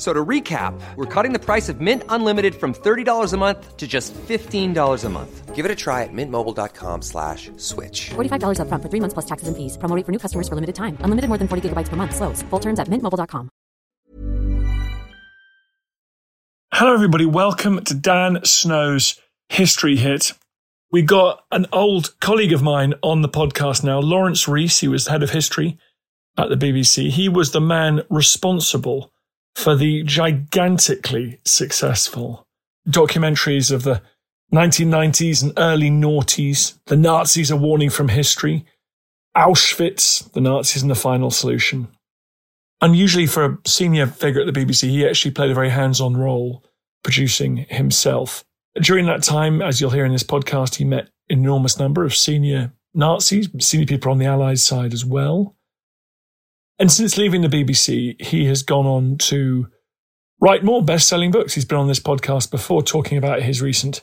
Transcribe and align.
So 0.00 0.14
to 0.14 0.24
recap, 0.24 0.80
we're 0.96 1.04
cutting 1.04 1.34
the 1.34 1.38
price 1.38 1.68
of 1.68 1.82
Mint 1.82 2.04
Unlimited 2.08 2.54
from 2.54 2.72
$30 2.72 3.34
a 3.34 3.36
month 3.36 3.76
to 3.76 3.86
just 3.86 4.14
$15 4.14 5.04
a 5.04 5.08
month. 5.10 5.54
Give 5.54 5.66
it 5.66 5.70
a 5.70 5.74
try 5.74 6.04
at 6.04 6.08
mintmobile.com 6.10 7.02
slash 7.02 7.50
switch. 7.58 8.08
$45 8.08 8.60
up 8.60 8.68
front 8.68 8.82
for 8.82 8.88
three 8.88 9.00
months 9.00 9.12
plus 9.12 9.26
taxes 9.26 9.48
and 9.48 9.54
fees. 9.58 9.76
Promo 9.76 10.02
for 10.06 10.10
new 10.10 10.18
customers 10.18 10.48
for 10.48 10.54
limited 10.54 10.74
time. 10.74 10.96
Unlimited 11.00 11.28
more 11.28 11.36
than 11.36 11.48
40 11.48 11.68
gigabytes 11.68 11.90
per 11.90 11.96
month. 11.96 12.16
Slows. 12.16 12.40
Full 12.44 12.60
terms 12.60 12.80
at 12.80 12.88
mintmobile.com. 12.88 13.50
Hello, 16.72 16.94
everybody. 16.94 17.26
Welcome 17.26 17.84
to 17.84 17.92
Dan 17.92 18.42
Snow's 18.42 19.20
History 19.50 19.96
Hit. 19.96 20.32
We 20.90 21.02
got 21.02 21.44
an 21.52 21.66
old 21.74 22.18
colleague 22.20 22.54
of 22.54 22.62
mine 22.62 22.94
on 23.02 23.20
the 23.20 23.28
podcast 23.28 23.84
now, 23.84 23.98
Laurence 23.98 24.48
Rees. 24.48 24.78
He 24.78 24.88
was 24.88 25.04
the 25.04 25.10
head 25.10 25.22
of 25.22 25.28
history 25.28 25.76
at 26.38 26.48
the 26.48 26.56
BBC. 26.56 27.10
He 27.10 27.28
was 27.28 27.52
the 27.52 27.60
man 27.60 28.00
responsible 28.08 29.12
for 29.54 29.76
the 29.76 30.02
gigantically 30.04 31.38
successful 31.44 32.46
documentaries 32.88 33.70
of 33.70 33.82
the 33.82 34.02
1990s 34.52 35.42
and 35.42 35.52
early 35.56 35.90
noughties, 35.90 36.78
The 36.86 36.96
Nazis, 36.96 37.50
A 37.50 37.56
Warning 37.56 37.90
from 37.90 38.08
History, 38.08 38.66
Auschwitz, 39.36 40.30
The 40.32 40.40
Nazis 40.40 40.82
and 40.82 40.90
the 40.90 40.96
Final 40.96 41.30
Solution. 41.30 41.88
Unusually 42.80 43.26
for 43.26 43.44
a 43.44 43.58
senior 43.68 44.06
figure 44.06 44.40
at 44.40 44.52
the 44.52 44.58
BBC, 44.58 44.88
he 44.88 45.06
actually 45.06 45.30
played 45.32 45.50
a 45.50 45.54
very 45.54 45.70
hands 45.70 46.00
on 46.00 46.16
role 46.16 46.64
producing 47.04 47.58
himself. 47.68 48.44
During 48.80 49.06
that 49.06 49.22
time, 49.22 49.60
as 49.62 49.80
you'll 49.80 49.90
hear 49.90 50.04
in 50.04 50.12
this 50.12 50.22
podcast, 50.24 50.76
he 50.76 50.84
met 50.84 51.10
an 51.28 51.38
enormous 51.38 51.78
number 51.78 52.04
of 52.04 52.14
senior 52.14 52.72
Nazis, 52.94 53.48
senior 53.60 53.86
people 53.86 54.10
on 54.10 54.18
the 54.18 54.26
Allied 54.26 54.58
side 54.58 54.92
as 54.92 55.04
well. 55.04 55.54
And 56.80 56.90
since 56.90 57.18
leaving 57.18 57.42
the 57.42 57.48
BBC, 57.48 58.20
he 58.20 58.46
has 58.46 58.62
gone 58.62 58.86
on 58.86 59.18
to 59.18 59.68
write 60.40 60.64
more 60.64 60.82
best 60.82 61.06
selling 61.08 61.30
books. 61.30 61.52
He's 61.52 61.66
been 61.66 61.76
on 61.76 61.88
this 61.88 62.00
podcast 62.00 62.50
before 62.50 62.82
talking 62.82 63.18
about 63.18 63.42
his 63.42 63.60
recent 63.60 64.00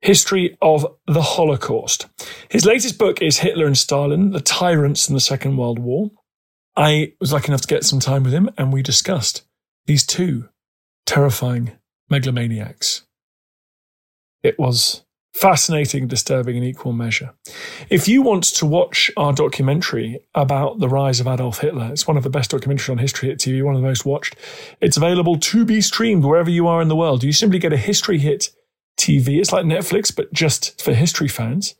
history 0.00 0.58
of 0.60 0.84
the 1.06 1.22
Holocaust. 1.22 2.08
His 2.50 2.66
latest 2.66 2.98
book 2.98 3.22
is 3.22 3.38
Hitler 3.38 3.66
and 3.66 3.78
Stalin, 3.78 4.32
The 4.32 4.40
Tyrants 4.40 5.08
in 5.08 5.14
the 5.14 5.20
Second 5.20 5.56
World 5.56 5.78
War. 5.78 6.10
I 6.76 7.12
was 7.20 7.32
lucky 7.32 7.48
enough 7.48 7.60
to 7.62 7.68
get 7.68 7.84
some 7.84 8.00
time 8.00 8.24
with 8.24 8.32
him, 8.32 8.50
and 8.58 8.72
we 8.72 8.82
discussed 8.82 9.42
these 9.86 10.04
two 10.04 10.48
terrifying 11.06 11.72
megalomaniacs. 12.10 13.02
It 14.42 14.58
was 14.58 15.04
fascinating, 15.38 16.08
disturbing 16.08 16.56
in 16.56 16.64
equal 16.64 16.92
measure. 16.92 17.32
If 17.90 18.08
you 18.08 18.22
want 18.22 18.44
to 18.44 18.66
watch 18.66 19.10
our 19.16 19.32
documentary 19.32 20.20
about 20.34 20.80
the 20.80 20.88
rise 20.88 21.20
of 21.20 21.28
Adolf 21.28 21.60
Hitler, 21.60 21.90
it's 21.92 22.08
one 22.08 22.16
of 22.16 22.24
the 22.24 22.30
best 22.30 22.50
documentaries 22.50 22.90
on 22.90 22.98
History 22.98 23.28
Hit 23.28 23.38
TV, 23.38 23.62
one 23.62 23.76
of 23.76 23.80
the 23.80 23.86
most 23.86 24.04
watched. 24.04 24.34
It's 24.80 24.96
available 24.96 25.38
to 25.38 25.64
be 25.64 25.80
streamed 25.80 26.24
wherever 26.24 26.50
you 26.50 26.66
are 26.66 26.82
in 26.82 26.88
the 26.88 26.96
world. 26.96 27.22
You 27.22 27.32
simply 27.32 27.60
get 27.60 27.72
a 27.72 27.76
History 27.76 28.18
Hit 28.18 28.50
TV. 28.98 29.38
It's 29.38 29.52
like 29.52 29.64
Netflix, 29.64 30.14
but 30.14 30.32
just 30.32 30.82
for 30.82 30.92
history 30.92 31.28
fans. 31.28 31.76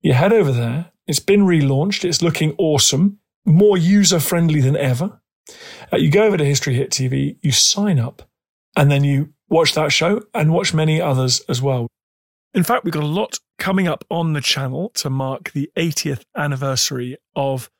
You 0.00 0.14
head 0.14 0.32
over 0.32 0.50
there. 0.50 0.90
It's 1.06 1.20
been 1.20 1.42
relaunched. 1.42 2.04
It's 2.04 2.22
looking 2.22 2.54
awesome, 2.56 3.18
more 3.44 3.76
user 3.76 4.20
friendly 4.20 4.62
than 4.62 4.76
ever. 4.76 5.20
Uh, 5.92 5.98
you 5.98 6.10
go 6.10 6.22
over 6.22 6.38
to 6.38 6.44
History 6.44 6.74
Hit 6.74 6.90
TV, 6.90 7.36
you 7.42 7.52
sign 7.52 7.98
up, 7.98 8.22
and 8.74 8.90
then 8.90 9.04
you 9.04 9.34
watch 9.50 9.74
that 9.74 9.92
show 9.92 10.22
and 10.32 10.52
watch 10.52 10.72
many 10.72 10.98
others 10.98 11.40
as 11.48 11.60
well. 11.60 11.88
In 12.54 12.64
fact, 12.64 12.84
we've 12.84 12.92
got 12.92 13.02
a 13.02 13.06
lot 13.06 13.38
coming 13.58 13.88
up 13.88 14.04
on 14.10 14.34
the 14.34 14.40
channel 14.40 14.90
to 14.96 15.08
mark 15.08 15.52
the 15.52 15.70
80th 15.76 16.22
anniversary 16.36 17.16
of 17.34 17.70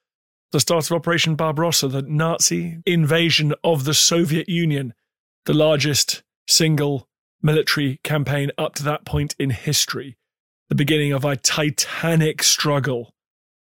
the 0.50 0.60
start 0.60 0.91
of 0.91 0.97
Operation 0.97 1.34
Barbarossa, 1.34 1.88
the 1.88 2.03
Nazi 2.03 2.78
invasion 2.87 3.55
of 3.62 3.84
the 3.84 3.93
Soviet 3.93 4.49
Union, 4.49 4.94
the 5.44 5.53
largest 5.53 6.22
single 6.49 7.06
military 7.43 8.00
campaign 8.03 8.50
up 8.56 8.75
to 8.77 8.83
that 8.84 9.05
point 9.05 9.34
in 9.38 9.50
history, 9.50 10.16
the 10.69 10.75
beginning 10.75 11.12
of 11.12 11.25
a 11.25 11.37
titanic 11.37 12.43
struggle 12.43 13.12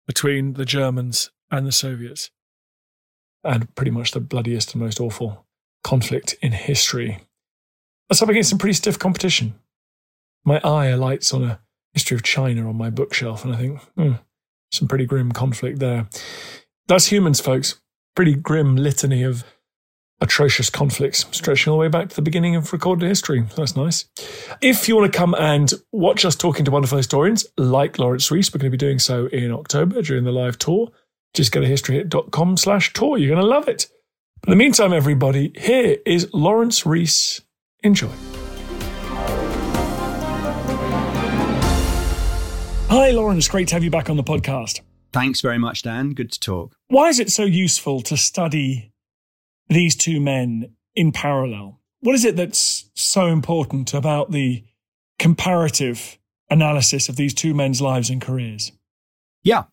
between 0.06 0.54
the 0.54 0.64
Germans 0.66 1.30
and 1.50 1.66
the 1.66 1.72
Soviets, 1.72 2.30
and 3.42 3.74
pretty 3.74 3.90
much 3.90 4.10
the 4.10 4.20
bloodiest 4.20 4.74
and 4.74 4.82
most 4.82 5.00
awful 5.00 5.46
conflict 5.82 6.34
in 6.42 6.52
history. 6.52 7.20
That's 8.08 8.20
up 8.20 8.28
against 8.28 8.50
some 8.50 8.58
pretty 8.58 8.74
stiff 8.74 8.98
competition 8.98 9.54
my 10.44 10.60
eye 10.64 10.86
alights 10.86 11.32
on 11.32 11.44
a 11.44 11.60
history 11.92 12.16
of 12.16 12.22
China 12.22 12.68
on 12.68 12.76
my 12.76 12.90
bookshelf, 12.90 13.44
and 13.44 13.54
I 13.54 13.58
think, 13.58 13.80
hmm, 13.96 14.12
some 14.72 14.88
pretty 14.88 15.06
grim 15.06 15.32
conflict 15.32 15.78
there. 15.78 16.08
That's 16.88 17.06
humans, 17.06 17.40
folks. 17.40 17.80
Pretty 18.14 18.34
grim 18.34 18.76
litany 18.76 19.22
of 19.22 19.44
atrocious 20.20 20.68
conflicts 20.68 21.24
stretching 21.30 21.70
all 21.70 21.78
the 21.78 21.82
way 21.82 21.88
back 21.88 22.08
to 22.10 22.16
the 22.16 22.22
beginning 22.22 22.54
of 22.54 22.72
recorded 22.72 23.06
history. 23.06 23.44
That's 23.56 23.74
nice. 23.76 24.04
If 24.60 24.88
you 24.88 24.96
want 24.96 25.12
to 25.12 25.18
come 25.18 25.34
and 25.34 25.72
watch 25.92 26.24
us 26.24 26.36
talking 26.36 26.64
to 26.66 26.70
wonderful 26.70 26.98
historians 26.98 27.46
like 27.56 27.98
Laurence 27.98 28.30
Rees, 28.30 28.52
we're 28.52 28.58
going 28.58 28.70
to 28.70 28.76
be 28.76 28.86
doing 28.86 28.98
so 28.98 29.26
in 29.26 29.50
October 29.50 30.02
during 30.02 30.24
the 30.24 30.32
live 30.32 30.58
tour. 30.58 30.90
Just 31.32 31.52
go 31.52 31.60
to 31.60 31.66
historyhit.com 31.66 32.56
slash 32.56 32.92
tour. 32.92 33.16
You're 33.16 33.34
going 33.34 33.42
to 33.42 33.46
love 33.48 33.68
it. 33.68 33.86
in 34.46 34.50
the 34.50 34.56
meantime, 34.56 34.92
everybody, 34.92 35.52
here 35.56 35.96
is 36.04 36.28
Laurence 36.34 36.84
Rees. 36.84 37.40
Enjoy. 37.82 38.10
Hi, 42.90 43.12
Laurence. 43.12 43.46
Great 43.46 43.68
to 43.68 43.74
have 43.76 43.84
you 43.84 43.90
back 43.90 44.10
on 44.10 44.16
the 44.16 44.24
podcast. 44.24 44.80
Thanks 45.12 45.40
very 45.40 45.58
much, 45.58 45.82
Dan. 45.82 46.10
Good 46.10 46.32
to 46.32 46.40
talk. 46.40 46.74
Why 46.88 47.06
is 47.08 47.20
it 47.20 47.30
so 47.30 47.44
useful 47.44 48.00
to 48.00 48.16
study 48.16 48.92
these 49.68 49.94
two 49.94 50.18
men 50.18 50.74
in 50.96 51.12
parallel? 51.12 51.78
What 52.00 52.16
is 52.16 52.24
it 52.24 52.34
that's 52.34 52.90
so 52.94 53.26
important 53.26 53.94
about 53.94 54.32
the 54.32 54.64
comparative 55.20 56.18
analysis 56.50 57.08
of 57.08 57.14
these 57.14 57.32
two 57.32 57.54
men's 57.54 57.80
lives 57.80 58.10
and 58.10 58.20
careers? 58.20 58.72
Yeah. 59.44 59.66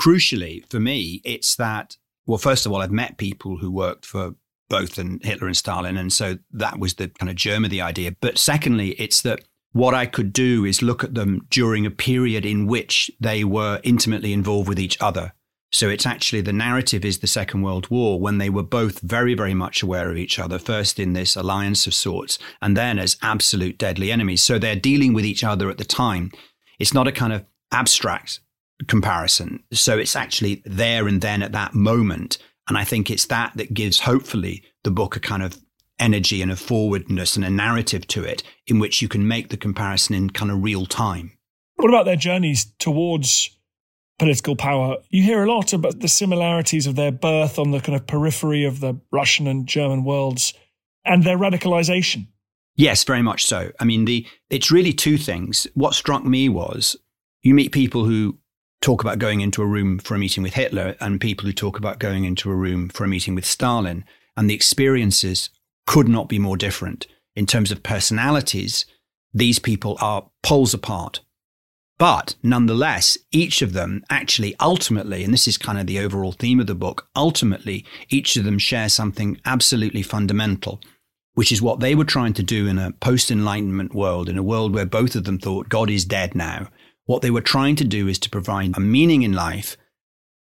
Crucially, 0.00 0.64
for 0.70 0.78
me, 0.78 1.22
it's 1.24 1.56
that, 1.56 1.96
well, 2.24 2.38
first 2.38 2.66
of 2.66 2.72
all, 2.72 2.82
I've 2.82 2.92
met 2.92 3.18
people 3.18 3.56
who 3.56 3.72
worked 3.72 4.06
for 4.06 4.36
both 4.68 4.96
and 4.96 5.20
Hitler 5.24 5.48
and 5.48 5.56
Stalin. 5.56 5.96
And 5.96 6.12
so 6.12 6.38
that 6.52 6.78
was 6.78 6.94
the 6.94 7.08
kind 7.08 7.30
of 7.30 7.34
germ 7.34 7.64
of 7.64 7.72
the 7.72 7.80
idea. 7.80 8.14
But 8.20 8.38
secondly, 8.38 8.90
it's 8.90 9.22
that 9.22 9.40
what 9.72 9.94
I 9.94 10.06
could 10.06 10.32
do 10.32 10.64
is 10.64 10.82
look 10.82 11.04
at 11.04 11.14
them 11.14 11.46
during 11.50 11.86
a 11.86 11.90
period 11.90 12.44
in 12.44 12.66
which 12.66 13.10
they 13.20 13.44
were 13.44 13.80
intimately 13.84 14.32
involved 14.32 14.68
with 14.68 14.80
each 14.80 15.00
other. 15.00 15.32
So 15.72 15.88
it's 15.88 16.06
actually 16.06 16.40
the 16.40 16.52
narrative 16.52 17.04
is 17.04 17.20
the 17.20 17.28
Second 17.28 17.62
World 17.62 17.88
War 17.90 18.18
when 18.18 18.38
they 18.38 18.50
were 18.50 18.64
both 18.64 18.98
very, 19.00 19.34
very 19.34 19.54
much 19.54 19.82
aware 19.82 20.10
of 20.10 20.16
each 20.16 20.38
other, 20.38 20.58
first 20.58 20.98
in 20.98 21.12
this 21.12 21.36
alliance 21.36 21.86
of 21.86 21.94
sorts, 21.94 22.38
and 22.60 22.76
then 22.76 22.98
as 22.98 23.16
absolute 23.22 23.78
deadly 23.78 24.10
enemies. 24.10 24.42
So 24.42 24.58
they're 24.58 24.74
dealing 24.74 25.12
with 25.12 25.24
each 25.24 25.44
other 25.44 25.70
at 25.70 25.78
the 25.78 25.84
time. 25.84 26.32
It's 26.80 26.94
not 26.94 27.06
a 27.06 27.12
kind 27.12 27.32
of 27.32 27.44
abstract 27.70 28.40
comparison. 28.88 29.62
So 29.72 29.96
it's 29.96 30.16
actually 30.16 30.62
there 30.64 31.06
and 31.06 31.20
then 31.20 31.42
at 31.42 31.52
that 31.52 31.74
moment. 31.74 32.38
And 32.68 32.76
I 32.76 32.82
think 32.82 33.08
it's 33.08 33.26
that 33.26 33.52
that 33.56 33.72
gives, 33.72 34.00
hopefully, 34.00 34.64
the 34.82 34.90
book 34.90 35.14
a 35.14 35.20
kind 35.20 35.42
of 35.42 35.60
energy 36.00 36.42
and 36.42 36.50
a 36.50 36.56
forwardness 36.56 37.36
and 37.36 37.44
a 37.44 37.50
narrative 37.50 38.06
to 38.08 38.24
it 38.24 38.42
in 38.66 38.78
which 38.78 39.00
you 39.00 39.08
can 39.08 39.28
make 39.28 39.48
the 39.48 39.56
comparison 39.56 40.14
in 40.14 40.30
kind 40.30 40.50
of 40.50 40.62
real 40.62 40.86
time. 40.86 41.32
What 41.76 41.88
about 41.88 42.04
their 42.04 42.16
journeys 42.16 42.66
towards 42.78 43.56
political 44.18 44.56
power? 44.56 44.96
You 45.10 45.22
hear 45.22 45.44
a 45.44 45.50
lot 45.50 45.72
about 45.72 46.00
the 46.00 46.08
similarities 46.08 46.86
of 46.86 46.96
their 46.96 47.12
birth 47.12 47.58
on 47.58 47.70
the 47.70 47.80
kind 47.80 47.96
of 47.96 48.06
periphery 48.06 48.64
of 48.64 48.80
the 48.80 49.00
Russian 49.12 49.46
and 49.46 49.66
German 49.66 50.04
worlds 50.04 50.54
and 51.04 51.24
their 51.24 51.38
radicalization. 51.38 52.26
Yes, 52.76 53.04
very 53.04 53.22
much 53.22 53.44
so. 53.44 53.72
I 53.78 53.84
mean, 53.84 54.04
the 54.04 54.26
it's 54.48 54.70
really 54.70 54.92
two 54.92 55.18
things. 55.18 55.66
What 55.74 55.94
struck 55.94 56.24
me 56.24 56.48
was 56.48 56.96
you 57.42 57.54
meet 57.54 57.72
people 57.72 58.04
who 58.04 58.38
talk 58.80 59.02
about 59.02 59.18
going 59.18 59.40
into 59.40 59.62
a 59.62 59.66
room 59.66 59.98
for 59.98 60.14
a 60.14 60.18
meeting 60.18 60.42
with 60.42 60.54
Hitler 60.54 60.96
and 61.00 61.20
people 61.20 61.46
who 61.46 61.52
talk 61.52 61.78
about 61.78 61.98
going 61.98 62.24
into 62.24 62.50
a 62.50 62.54
room 62.54 62.88
for 62.88 63.04
a 63.04 63.08
meeting 63.08 63.34
with 63.34 63.44
Stalin. 63.44 64.04
And 64.36 64.48
the 64.48 64.54
experiences 64.54 65.50
could 65.90 66.08
not 66.08 66.28
be 66.28 66.38
more 66.38 66.56
different. 66.56 67.08
In 67.34 67.46
terms 67.46 67.72
of 67.72 67.82
personalities, 67.82 68.86
these 69.34 69.58
people 69.58 69.98
are 70.00 70.30
poles 70.40 70.72
apart. 70.72 71.18
But 71.98 72.36
nonetheless, 72.44 73.18
each 73.32 73.60
of 73.60 73.72
them 73.72 74.04
actually 74.08 74.54
ultimately, 74.60 75.24
and 75.24 75.34
this 75.34 75.48
is 75.48 75.58
kind 75.58 75.80
of 75.80 75.88
the 75.88 75.98
overall 75.98 76.30
theme 76.30 76.60
of 76.60 76.68
the 76.68 76.76
book, 76.76 77.08
ultimately, 77.16 77.84
each 78.08 78.36
of 78.36 78.44
them 78.44 78.56
share 78.56 78.88
something 78.88 79.40
absolutely 79.44 80.02
fundamental, 80.02 80.80
which 81.34 81.50
is 81.50 81.60
what 81.60 81.80
they 81.80 81.96
were 81.96 82.04
trying 82.04 82.34
to 82.34 82.42
do 82.44 82.68
in 82.68 82.78
a 82.78 82.92
post 82.92 83.32
Enlightenment 83.32 83.92
world, 83.92 84.28
in 84.28 84.38
a 84.38 84.44
world 84.44 84.72
where 84.72 84.86
both 84.86 85.16
of 85.16 85.24
them 85.24 85.40
thought 85.40 85.68
God 85.68 85.90
is 85.90 86.04
dead 86.04 86.36
now. 86.36 86.68
What 87.06 87.20
they 87.20 87.32
were 87.32 87.40
trying 87.40 87.74
to 87.74 87.84
do 87.84 88.06
is 88.06 88.20
to 88.20 88.30
provide 88.30 88.76
a 88.76 88.80
meaning 88.80 89.22
in 89.22 89.32
life 89.32 89.76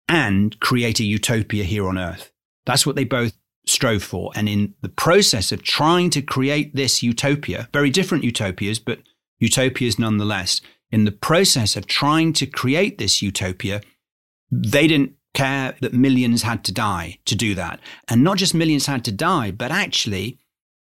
and 0.08 0.60
create 0.60 1.00
a 1.00 1.04
utopia 1.04 1.64
here 1.64 1.88
on 1.88 1.98
earth. 1.98 2.30
That's 2.64 2.86
what 2.86 2.94
they 2.94 3.02
both 3.02 3.32
strove 3.66 4.02
for. 4.02 4.32
And 4.34 4.48
in 4.48 4.74
the 4.80 4.88
process 4.88 5.52
of 5.52 5.62
trying 5.62 6.10
to 6.10 6.22
create 6.22 6.74
this 6.74 7.02
utopia, 7.02 7.68
very 7.72 7.90
different 7.90 8.24
utopias, 8.24 8.78
but 8.78 9.00
utopias 9.38 9.98
nonetheless, 9.98 10.60
in 10.90 11.04
the 11.04 11.12
process 11.12 11.76
of 11.76 11.86
trying 11.86 12.32
to 12.34 12.46
create 12.46 12.98
this 12.98 13.22
utopia, 13.22 13.80
they 14.50 14.86
didn't 14.86 15.14
care 15.34 15.74
that 15.80 15.94
millions 15.94 16.42
had 16.42 16.62
to 16.64 16.72
die 16.72 17.18
to 17.24 17.34
do 17.34 17.54
that. 17.54 17.80
And 18.08 18.22
not 18.22 18.36
just 18.36 18.54
millions 18.54 18.86
had 18.86 19.04
to 19.06 19.12
die, 19.12 19.50
but 19.50 19.70
actually 19.70 20.38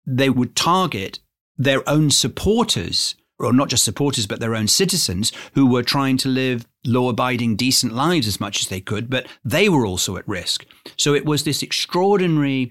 they 0.07 0.31
would 0.31 0.55
target 0.55 1.19
their 1.57 1.89
own 1.89 2.11
supporters, 2.11 3.17
or 3.39 3.53
not 3.53 3.69
just 3.69 3.85
supporters, 3.85 4.27
but 4.27 4.39
their 4.39 4.55
own 4.55 4.69
citizens 4.69 5.33
who 5.55 5.67
were 5.67 5.83
trying 5.83 6.17
to 6.19 6.29
live 6.29 6.67
law 6.87 7.09
abiding, 7.09 7.57
decent 7.57 7.93
lives 7.93 8.27
as 8.27 8.41
much 8.41 8.61
as 8.61 8.69
they 8.69 8.81
could, 8.81 9.11
but 9.11 9.27
they 9.45 9.69
were 9.69 9.87
also 9.87 10.17
at 10.17 10.29
risk. 10.29 10.67
So 10.97 11.15
it 11.15 11.25
was 11.25 11.45
this 11.45 11.63
extraordinary 11.63 12.71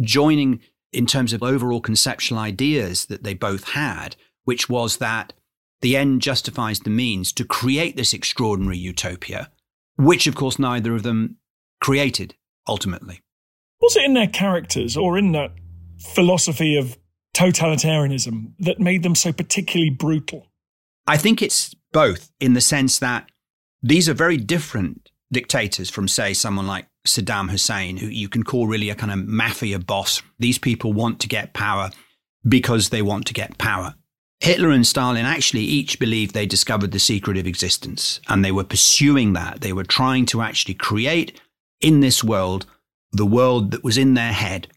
joining 0.00 0.60
in 0.92 1.06
terms 1.06 1.32
of 1.32 1.42
overall 1.42 1.80
conceptual 1.80 2.38
ideas 2.38 3.06
that 3.06 3.24
they 3.24 3.34
both 3.34 3.70
had, 3.70 4.16
which 4.44 4.68
was 4.68 4.98
that 4.98 5.32
the 5.80 5.96
end 5.96 6.22
justifies 6.22 6.80
the 6.80 6.90
means 6.90 7.32
to 7.32 7.44
create 7.44 7.96
this 7.96 8.12
extraordinary 8.12 8.78
utopia, 8.78 9.50
which, 9.96 10.26
of 10.26 10.34
course, 10.34 10.58
neither 10.58 10.94
of 10.94 11.02
them 11.02 11.36
created 11.80 12.34
ultimately. 12.68 13.20
Was 13.80 13.96
it 13.96 14.04
in 14.04 14.14
their 14.14 14.28
characters 14.28 14.96
or 14.96 15.18
in 15.18 15.32
that 15.32 15.52
philosophy 15.98 16.76
of 16.76 16.96
totalitarianism 17.34 18.52
that 18.60 18.78
made 18.78 19.02
them 19.02 19.14
so 19.14 19.32
particularly 19.32 19.90
brutal? 19.90 20.46
I 21.06 21.16
think 21.16 21.42
it's 21.42 21.74
both 21.92 22.30
in 22.38 22.54
the 22.54 22.60
sense 22.60 22.98
that 23.00 23.28
these 23.82 24.08
are 24.08 24.14
very 24.14 24.36
different 24.36 25.10
dictators 25.32 25.90
from, 25.90 26.08
say, 26.08 26.34
someone 26.34 26.66
like 26.66 26.86
Saddam 27.06 27.50
Hussein, 27.50 27.96
who 27.96 28.06
you 28.06 28.28
can 28.28 28.44
call 28.44 28.66
really 28.66 28.90
a 28.90 28.94
kind 28.94 29.12
of 29.12 29.26
mafia 29.26 29.78
boss. 29.78 30.22
These 30.38 30.58
people 30.58 30.92
want 30.92 31.20
to 31.20 31.28
get 31.28 31.54
power 31.54 31.90
because 32.46 32.88
they 32.88 33.02
want 33.02 33.26
to 33.26 33.34
get 33.34 33.58
power. 33.58 33.94
Hitler 34.40 34.70
and 34.70 34.86
Stalin 34.86 35.24
actually 35.24 35.62
each 35.62 36.00
believed 36.00 36.34
they 36.34 36.46
discovered 36.46 36.90
the 36.90 36.98
secret 36.98 37.36
of 37.36 37.46
existence 37.46 38.20
and 38.28 38.44
they 38.44 38.50
were 38.50 38.64
pursuing 38.64 39.34
that. 39.34 39.60
They 39.60 39.72
were 39.72 39.84
trying 39.84 40.26
to 40.26 40.42
actually 40.42 40.74
create 40.74 41.40
in 41.80 42.00
this 42.00 42.24
world 42.24 42.66
the 43.12 43.26
world 43.26 43.70
that 43.70 43.84
was 43.84 43.96
in 43.96 44.14
their 44.14 44.32
head. 44.32 44.68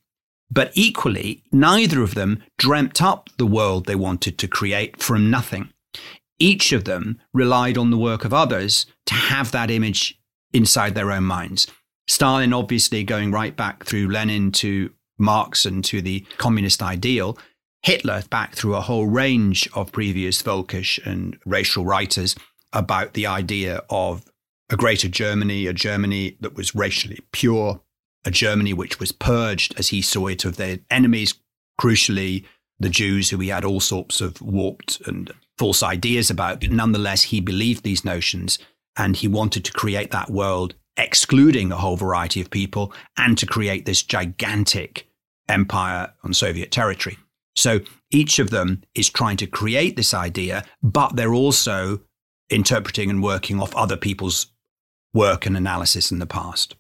But 0.52 0.72
equally, 0.76 1.44
neither 1.52 2.04
of 2.04 2.14
them 2.14 2.44
dreamt 2.58 3.02
up 3.02 3.30
the 3.38 3.48
world 3.48 3.86
they 3.86 3.96
wanted 3.96 4.38
to 4.38 4.48
create 4.48 5.02
from 5.02 5.32
nothing. 5.32 5.70
Each 6.40 6.72
of 6.72 6.84
them 6.84 7.20
relied 7.34 7.78
on 7.78 7.92
the 7.92 7.98
work 7.98 8.26
of 8.26 8.34
others 8.34 8.86
to 9.06 9.14
have 9.14 9.52
that 9.52 9.72
image 9.72 10.20
inside 10.54 10.96
their 10.96 11.12
own 11.12 11.24
minds. 11.24 11.68
Stalin, 12.08 12.54
obviously, 12.54 13.04
going 13.04 13.32
right 13.32 13.56
back 13.56 13.86
through 13.86 14.10
Lenin 14.10 14.52
to 14.54 14.92
Marx 15.18 15.66
and 15.66 15.84
to 15.86 16.02
the 16.02 16.22
communist 16.38 16.84
ideal, 16.84 17.38
Hitler 17.84 18.24
back 18.30 18.56
through 18.56 18.76
a 18.76 18.82
whole 18.82 19.08
range 19.08 19.70
of 19.74 19.92
previous 19.92 20.42
Völkisch 20.42 21.04
and 21.06 21.38
racial 21.46 21.86
writers 21.86 22.36
about 22.74 23.14
the 23.14 23.28
idea 23.28 23.82
of 23.90 24.26
a 24.70 24.76
greater 24.76 25.08
Germany, 25.08 25.68
a 25.68 25.74
Germany 25.74 26.38
that 26.42 26.56
was 26.56 26.76
racially 26.76 27.20
pure, 27.32 27.82
a 28.26 28.32
Germany 28.32 28.74
which 28.74 29.00
was 29.00 29.12
purged, 29.12 29.74
as 29.78 29.90
he 29.90 30.02
saw 30.02 30.28
it, 30.28 30.46
of 30.46 30.58
their 30.58 30.80
enemies, 30.90 31.36
crucially 31.80 32.46
the 32.80 32.90
Jews, 32.90 33.30
who 33.30 33.38
he 33.38 33.50
had 33.50 33.64
all 33.64 33.80
sorts 33.80 34.20
of 34.20 34.42
warped 34.42 35.02
and 35.08 35.32
false 35.58 35.84
ideas 35.84 36.30
about. 36.30 36.60
But 36.60 36.72
nonetheless, 36.72 37.24
he 37.24 37.42
believed 37.42 37.84
these 37.84 38.06
notions 38.06 38.60
and 38.98 39.16
he 39.16 39.28
wanted 39.28 39.66
to 39.66 39.74
create 39.74 40.12
that 40.12 40.30
world, 40.30 40.76
excluding 40.98 41.72
a 41.72 41.78
whole 41.78 41.98
variety 41.98 42.42
of 42.42 42.50
people, 42.50 42.94
and 43.18 43.38
to 43.38 43.46
create 43.46 43.86
this 43.86 44.04
gigantic 44.04 45.08
empire 45.50 46.14
on 46.24 46.34
Soviet 46.34 46.72
territory. 46.72 47.18
So 47.56 47.80
each 48.12 48.40
of 48.40 48.50
them 48.50 48.84
is 48.96 49.10
trying 49.10 49.38
to 49.38 49.48
create 49.48 49.96
this 49.96 50.14
idea, 50.14 50.64
but 50.82 51.16
they're 51.16 51.34
also 51.34 52.02
interpreting 52.50 53.10
and 53.10 53.24
working 53.24 53.60
off 53.60 53.76
other 53.76 53.98
people's 53.98 54.48
work 55.14 55.46
and 55.46 55.56
analysis 55.56 56.12
in 56.12 56.20
the 56.20 56.26
past. 56.26 56.76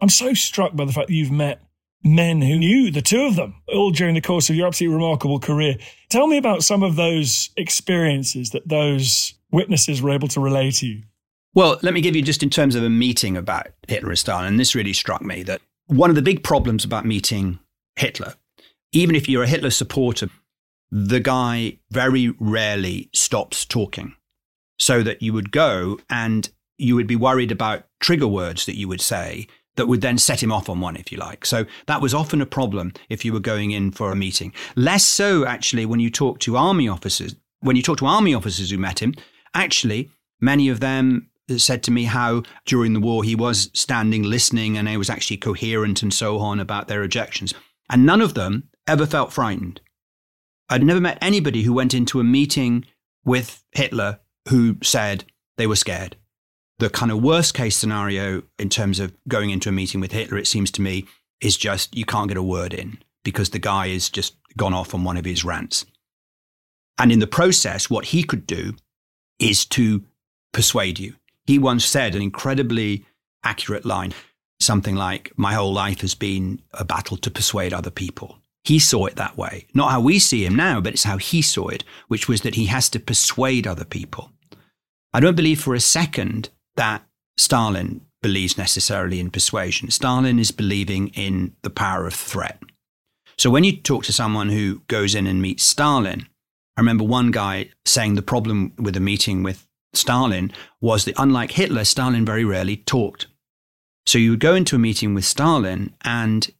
I'm 0.00 0.08
so 0.08 0.34
struck 0.34 0.76
by 0.76 0.84
the 0.84 0.92
fact 0.92 1.08
that 1.08 1.14
you've 1.14 1.30
met 1.30 1.62
men 2.04 2.42
who 2.42 2.58
knew 2.58 2.90
the 2.90 3.02
two 3.02 3.22
of 3.22 3.36
them 3.36 3.54
all 3.68 3.90
during 3.90 4.14
the 4.14 4.20
course 4.20 4.50
of 4.50 4.56
your 4.56 4.66
absolutely 4.66 4.94
remarkable 4.94 5.40
career. 5.40 5.76
Tell 6.10 6.26
me 6.26 6.36
about 6.36 6.62
some 6.62 6.82
of 6.82 6.96
those 6.96 7.50
experiences 7.56 8.50
that 8.50 8.68
those 8.68 9.34
witnesses 9.50 10.02
were 10.02 10.10
able 10.10 10.28
to 10.28 10.40
relay 10.40 10.70
to 10.70 10.86
you. 10.86 11.02
Well, 11.54 11.78
let 11.82 11.94
me 11.94 12.00
give 12.00 12.16
you 12.16 12.22
just 12.22 12.42
in 12.42 12.50
terms 12.50 12.74
of 12.74 12.82
a 12.82 12.90
meeting 12.90 13.36
about 13.36 13.68
Hitler 13.88 14.10
and 14.10 14.18
Stalin, 14.18 14.46
and 14.46 14.60
this 14.60 14.74
really 14.74 14.92
struck 14.92 15.22
me 15.22 15.42
that 15.44 15.60
one 15.86 16.10
of 16.10 16.16
the 16.16 16.22
big 16.22 16.42
problems 16.42 16.84
about 16.84 17.06
meeting 17.06 17.58
Hitler 17.96 18.34
even 18.94 19.16
if 19.16 19.28
you're 19.28 19.42
a 19.42 19.48
Hitler 19.48 19.70
supporter, 19.70 20.30
the 20.90 21.20
guy 21.20 21.78
very 21.90 22.32
rarely 22.38 23.10
stops 23.12 23.66
talking. 23.66 24.14
So 24.78 25.02
that 25.02 25.22
you 25.22 25.32
would 25.32 25.52
go 25.52 26.00
and 26.10 26.48
you 26.78 26.96
would 26.96 27.06
be 27.06 27.16
worried 27.16 27.52
about 27.52 27.86
trigger 28.00 28.26
words 28.26 28.66
that 28.66 28.76
you 28.76 28.88
would 28.88 29.00
say 29.00 29.46
that 29.76 29.86
would 29.86 30.00
then 30.00 30.18
set 30.18 30.42
him 30.42 30.52
off 30.52 30.68
on 30.68 30.80
one, 30.80 30.96
if 30.96 31.10
you 31.10 31.18
like. 31.18 31.44
So 31.44 31.66
that 31.86 32.00
was 32.00 32.14
often 32.14 32.40
a 32.40 32.46
problem 32.46 32.92
if 33.08 33.24
you 33.24 33.32
were 33.32 33.40
going 33.40 33.72
in 33.72 33.90
for 33.90 34.12
a 34.12 34.16
meeting. 34.16 34.52
Less 34.76 35.04
so, 35.04 35.44
actually, 35.44 35.86
when 35.86 36.00
you 36.00 36.10
talk 36.10 36.38
to 36.40 36.56
army 36.56 36.88
officers. 36.88 37.34
When 37.60 37.76
you 37.76 37.82
talk 37.82 37.98
to 37.98 38.06
army 38.06 38.34
officers 38.34 38.70
who 38.70 38.78
met 38.78 39.00
him, 39.00 39.14
actually, 39.54 40.10
many 40.40 40.68
of 40.68 40.80
them 40.80 41.30
said 41.56 41.82
to 41.84 41.90
me 41.90 42.04
how 42.04 42.42
during 42.66 42.92
the 42.92 43.00
war 43.00 43.24
he 43.24 43.34
was 43.34 43.70
standing 43.74 44.22
listening 44.22 44.76
and 44.78 44.88
he 44.88 44.96
was 44.96 45.10
actually 45.10 45.36
coherent 45.36 46.02
and 46.02 46.12
so 46.12 46.38
on 46.38 46.60
about 46.60 46.88
their 46.88 47.02
objections. 47.02 47.54
And 47.90 48.06
none 48.06 48.20
of 48.20 48.34
them 48.34 48.68
ever 48.86 49.06
felt 49.06 49.32
frightened. 49.32 49.80
I'd 50.68 50.82
never 50.82 51.00
met 51.00 51.18
anybody 51.20 51.62
who 51.62 51.72
went 51.72 51.94
into 51.94 52.20
a 52.20 52.24
meeting 52.24 52.84
with 53.24 53.62
Hitler 53.72 54.20
who 54.48 54.76
said 54.82 55.24
they 55.56 55.66
were 55.66 55.76
scared. 55.76 56.16
The 56.78 56.90
kind 56.90 57.12
of 57.12 57.22
worst 57.22 57.54
case 57.54 57.76
scenario 57.76 58.42
in 58.58 58.68
terms 58.68 58.98
of 58.98 59.12
going 59.28 59.50
into 59.50 59.68
a 59.68 59.72
meeting 59.72 60.00
with 60.00 60.12
Hitler, 60.12 60.38
it 60.38 60.46
seems 60.46 60.70
to 60.72 60.82
me, 60.82 61.06
is 61.40 61.56
just 61.56 61.94
you 61.94 62.04
can't 62.04 62.28
get 62.28 62.36
a 62.36 62.42
word 62.42 62.74
in 62.74 62.98
because 63.22 63.50
the 63.50 63.58
guy 63.58 63.88
has 63.88 64.08
just 64.08 64.34
gone 64.56 64.74
off 64.74 64.94
on 64.94 65.04
one 65.04 65.16
of 65.16 65.24
his 65.24 65.44
rants. 65.44 65.86
And 66.98 67.10
in 67.10 67.18
the 67.18 67.26
process, 67.26 67.90
what 67.90 68.06
he 68.06 68.22
could 68.22 68.46
do 68.46 68.74
is 69.38 69.64
to 69.66 70.04
persuade 70.52 70.98
you. 70.98 71.14
He 71.46 71.58
once 71.58 71.84
said 71.84 72.14
an 72.14 72.22
incredibly 72.22 73.04
accurate 73.42 73.84
line, 73.84 74.14
something 74.60 74.94
like, 74.94 75.32
My 75.36 75.54
whole 75.54 75.72
life 75.72 76.00
has 76.00 76.14
been 76.14 76.62
a 76.72 76.84
battle 76.84 77.16
to 77.18 77.30
persuade 77.30 77.72
other 77.72 77.90
people. 77.90 78.38
He 78.62 78.78
saw 78.78 79.06
it 79.06 79.16
that 79.16 79.36
way. 79.36 79.66
Not 79.74 79.90
how 79.90 80.00
we 80.00 80.18
see 80.18 80.46
him 80.46 80.56
now, 80.56 80.80
but 80.80 80.94
it's 80.94 81.04
how 81.04 81.18
he 81.18 81.42
saw 81.42 81.68
it, 81.68 81.84
which 82.08 82.28
was 82.28 82.40
that 82.42 82.54
he 82.54 82.66
has 82.66 82.88
to 82.90 83.00
persuade 83.00 83.66
other 83.66 83.84
people. 83.84 84.30
I 85.12 85.20
don't 85.20 85.36
believe 85.36 85.60
for 85.60 85.74
a 85.74 85.80
second 85.80 86.48
that 86.76 87.02
Stalin 87.36 88.00
believes 88.22 88.56
necessarily 88.56 89.20
in 89.20 89.30
persuasion. 89.30 89.90
Stalin 89.90 90.38
is 90.38 90.50
believing 90.50 91.08
in 91.08 91.54
the 91.62 91.70
power 91.70 92.06
of 92.06 92.14
threat. 92.14 92.58
So 93.36 93.50
when 93.50 93.64
you 93.64 93.76
talk 93.76 94.04
to 94.04 94.12
someone 94.12 94.48
who 94.48 94.80
goes 94.88 95.14
in 95.14 95.26
and 95.26 95.42
meets 95.42 95.64
Stalin, 95.64 96.26
I 96.76 96.80
remember 96.80 97.04
one 97.04 97.30
guy 97.30 97.70
saying 97.84 98.14
the 98.14 98.22
problem 98.22 98.72
with 98.78 98.96
a 98.96 99.00
meeting 99.00 99.42
with 99.42 99.66
Stalin 99.92 100.52
was 100.80 101.04
that 101.04 101.14
unlike 101.18 101.52
Hitler, 101.52 101.84
Stalin 101.84 102.24
very 102.24 102.44
rarely 102.44 102.78
talked. 102.78 103.26
So 104.06 104.18
you 104.18 104.30
would 104.30 104.40
go 104.40 104.54
into 104.54 104.76
a 104.76 104.78
meeting 104.78 105.14
with 105.14 105.24
Stalin 105.24 105.94
and 106.02 106.50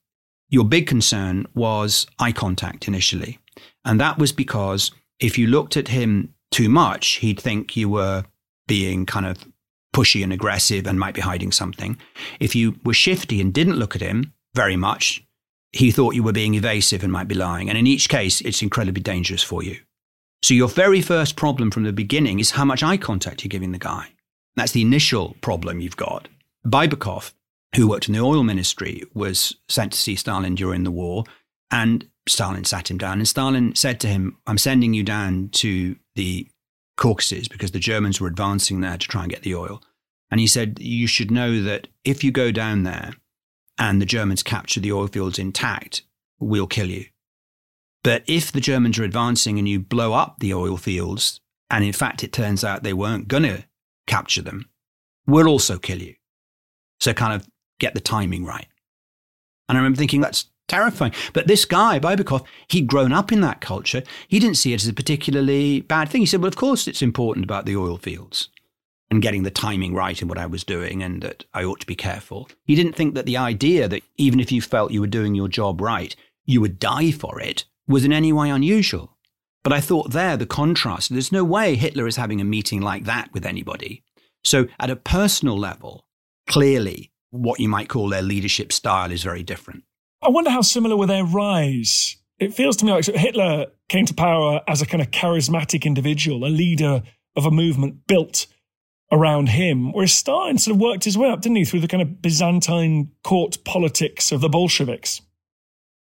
your 0.48 0.64
big 0.64 0.86
concern 0.86 1.46
was 1.54 2.06
eye 2.18 2.32
contact 2.32 2.86
initially. 2.86 3.38
And 3.84 4.00
that 4.00 4.18
was 4.18 4.32
because 4.32 4.90
if 5.18 5.38
you 5.38 5.46
looked 5.46 5.76
at 5.76 5.88
him 5.88 6.34
too 6.50 6.68
much, 6.68 7.14
he'd 7.14 7.40
think 7.40 7.76
you 7.76 7.88
were 7.88 8.24
being 8.66 9.04
kind 9.06 9.26
of 9.26 9.44
pushy 9.94 10.22
and 10.22 10.32
aggressive 10.32 10.86
and 10.86 10.98
might 10.98 11.14
be 11.14 11.22
hiding 11.22 11.52
something. 11.52 11.96
If 12.40 12.54
you 12.54 12.78
were 12.84 12.92
shifty 12.92 13.40
and 13.40 13.54
didn't 13.54 13.78
look 13.78 13.94
at 13.94 14.02
him 14.02 14.34
very 14.54 14.76
much, 14.76 15.24
he 15.72 15.90
thought 15.90 16.14
you 16.14 16.22
were 16.22 16.32
being 16.32 16.54
evasive 16.54 17.02
and 17.02 17.12
might 17.12 17.28
be 17.28 17.34
lying. 17.34 17.68
And 17.68 17.78
in 17.78 17.86
each 17.86 18.08
case, 18.08 18.40
it's 18.42 18.62
incredibly 18.62 19.02
dangerous 19.02 19.42
for 19.42 19.62
you. 19.62 19.78
So 20.42 20.52
your 20.52 20.68
very 20.68 21.00
first 21.00 21.36
problem 21.36 21.70
from 21.70 21.84
the 21.84 21.92
beginning 21.92 22.38
is 22.38 22.50
how 22.50 22.64
much 22.64 22.82
eye 22.82 22.98
contact 22.98 23.42
you're 23.42 23.48
giving 23.48 23.72
the 23.72 23.78
guy. 23.78 24.08
That's 24.56 24.72
the 24.72 24.82
initial 24.82 25.36
problem 25.40 25.80
you've 25.80 25.96
got. 25.96 26.28
Baibakov, 26.66 27.32
who 27.74 27.88
worked 27.88 28.08
in 28.08 28.14
the 28.14 28.20
oil 28.20 28.42
ministry, 28.42 29.02
was 29.14 29.56
sent 29.68 29.92
to 29.92 29.98
see 29.98 30.16
Stalin 30.16 30.54
during 30.54 30.84
the 30.84 30.90
war. 30.90 31.24
And 31.70 32.08
Stalin 32.28 32.64
sat 32.64 32.90
him 32.90 32.98
down. 32.98 33.18
And 33.18 33.28
Stalin 33.28 33.74
said 33.74 34.00
to 34.00 34.06
him, 34.06 34.36
I'm 34.46 34.58
sending 34.58 34.94
you 34.94 35.02
down 35.02 35.48
to 35.54 35.96
the 36.14 36.46
Caucasus 36.96 37.48
because 37.48 37.72
the 37.72 37.78
Germans 37.78 38.20
were 38.20 38.28
advancing 38.28 38.80
there 38.80 38.96
to 38.96 39.08
try 39.08 39.22
and 39.22 39.30
get 39.30 39.42
the 39.42 39.54
oil. 39.54 39.82
And 40.30 40.40
he 40.40 40.46
said, 40.46 40.78
You 40.80 41.06
should 41.06 41.30
know 41.30 41.62
that 41.62 41.88
if 42.04 42.24
you 42.24 42.30
go 42.30 42.50
down 42.50 42.82
there 42.82 43.14
and 43.78 44.00
the 44.00 44.06
Germans 44.06 44.42
capture 44.42 44.80
the 44.80 44.92
oil 44.92 45.06
fields 45.06 45.38
intact, 45.38 46.02
we'll 46.38 46.66
kill 46.66 46.90
you. 46.90 47.06
But 48.02 48.22
if 48.26 48.52
the 48.52 48.60
Germans 48.60 48.98
are 48.98 49.04
advancing 49.04 49.58
and 49.58 49.68
you 49.68 49.80
blow 49.80 50.12
up 50.12 50.36
the 50.38 50.54
oil 50.54 50.76
fields, 50.76 51.40
and 51.70 51.84
in 51.84 51.92
fact 51.92 52.22
it 52.22 52.32
turns 52.32 52.62
out 52.62 52.82
they 52.82 52.92
weren't 52.92 53.28
going 53.28 53.44
to 53.44 53.64
capture 54.06 54.42
them, 54.42 54.68
we'll 55.26 55.48
also 55.48 55.78
kill 55.78 56.02
you. 56.02 56.14
So 57.00 57.12
kind 57.14 57.32
of 57.32 57.48
get 57.80 57.94
the 57.94 58.00
timing 58.00 58.44
right. 58.44 58.66
And 59.68 59.78
I 59.78 59.80
remember 59.80 59.98
thinking, 59.98 60.20
that's 60.20 60.50
terrifying. 60.68 61.12
But 61.32 61.46
this 61.46 61.64
guy, 61.64 61.98
Baibakov, 61.98 62.44
he'd 62.68 62.86
grown 62.86 63.12
up 63.12 63.32
in 63.32 63.40
that 63.42 63.60
culture. 63.60 64.02
He 64.28 64.38
didn't 64.38 64.56
see 64.56 64.72
it 64.72 64.82
as 64.82 64.88
a 64.88 64.94
particularly 64.94 65.80
bad 65.80 66.08
thing. 66.08 66.22
He 66.22 66.26
said, 66.26 66.40
well, 66.40 66.48
of 66.48 66.56
course 66.56 66.88
it's 66.88 67.02
important 67.02 67.44
about 67.44 67.66
the 67.66 67.76
oil 67.76 67.96
fields 67.96 68.48
and 69.10 69.22
getting 69.22 69.42
the 69.42 69.50
timing 69.50 69.94
right 69.94 70.20
in 70.20 70.28
what 70.28 70.38
I 70.38 70.46
was 70.46 70.64
doing 70.64 71.02
and 71.02 71.22
that 71.22 71.44
I 71.52 71.64
ought 71.64 71.80
to 71.80 71.86
be 71.86 71.94
careful. 71.94 72.48
He 72.64 72.74
didn't 72.74 72.94
think 72.94 73.14
that 73.14 73.26
the 73.26 73.36
idea 73.36 73.88
that 73.88 74.02
even 74.16 74.40
if 74.40 74.50
you 74.50 74.62
felt 74.62 74.92
you 74.92 75.00
were 75.00 75.06
doing 75.06 75.34
your 75.34 75.48
job 75.48 75.80
right, 75.80 76.14
you 76.44 76.60
would 76.60 76.78
die 76.78 77.10
for 77.10 77.40
it 77.40 77.64
was 77.86 78.04
in 78.04 78.12
any 78.12 78.32
way 78.32 78.50
unusual. 78.50 79.16
But 79.62 79.72
I 79.72 79.80
thought 79.80 80.12
there, 80.12 80.36
the 80.36 80.46
contrast, 80.46 81.10
there's 81.10 81.32
no 81.32 81.44
way 81.44 81.74
Hitler 81.74 82.06
is 82.06 82.16
having 82.16 82.40
a 82.40 82.44
meeting 82.44 82.80
like 82.80 83.04
that 83.04 83.32
with 83.32 83.46
anybody. 83.46 84.02
So, 84.42 84.66
at 84.78 84.90
a 84.90 84.96
personal 84.96 85.58
level, 85.58 86.06
clearly, 86.46 87.12
what 87.30 87.60
you 87.60 87.68
might 87.68 87.88
call 87.88 88.10
their 88.10 88.20
leadership 88.20 88.72
style 88.72 89.10
is 89.10 89.22
very 89.22 89.42
different. 89.42 89.84
I 90.24 90.30
wonder 90.30 90.50
how 90.50 90.62
similar 90.62 90.96
were 90.96 91.06
their 91.06 91.24
rise. 91.24 92.16
It 92.38 92.54
feels 92.54 92.76
to 92.78 92.86
me 92.86 92.92
like 92.92 93.04
Hitler 93.04 93.66
came 93.88 94.06
to 94.06 94.14
power 94.14 94.62
as 94.66 94.80
a 94.80 94.86
kind 94.86 95.02
of 95.02 95.10
charismatic 95.10 95.84
individual, 95.84 96.46
a 96.46 96.48
leader 96.48 97.02
of 97.36 97.44
a 97.44 97.50
movement 97.50 98.06
built 98.06 98.46
around 99.12 99.50
him, 99.50 99.92
whereas 99.92 100.14
Stalin 100.14 100.58
sort 100.58 100.74
of 100.74 100.80
worked 100.80 101.04
his 101.04 101.18
way 101.18 101.28
up, 101.28 101.42
didn't 101.42 101.56
he, 101.56 101.64
through 101.64 101.80
the 101.80 101.88
kind 101.88 102.02
of 102.02 102.22
Byzantine 102.22 103.12
court 103.22 103.58
politics 103.64 104.32
of 104.32 104.40
the 104.40 104.48
Bolsheviks? 104.48 105.20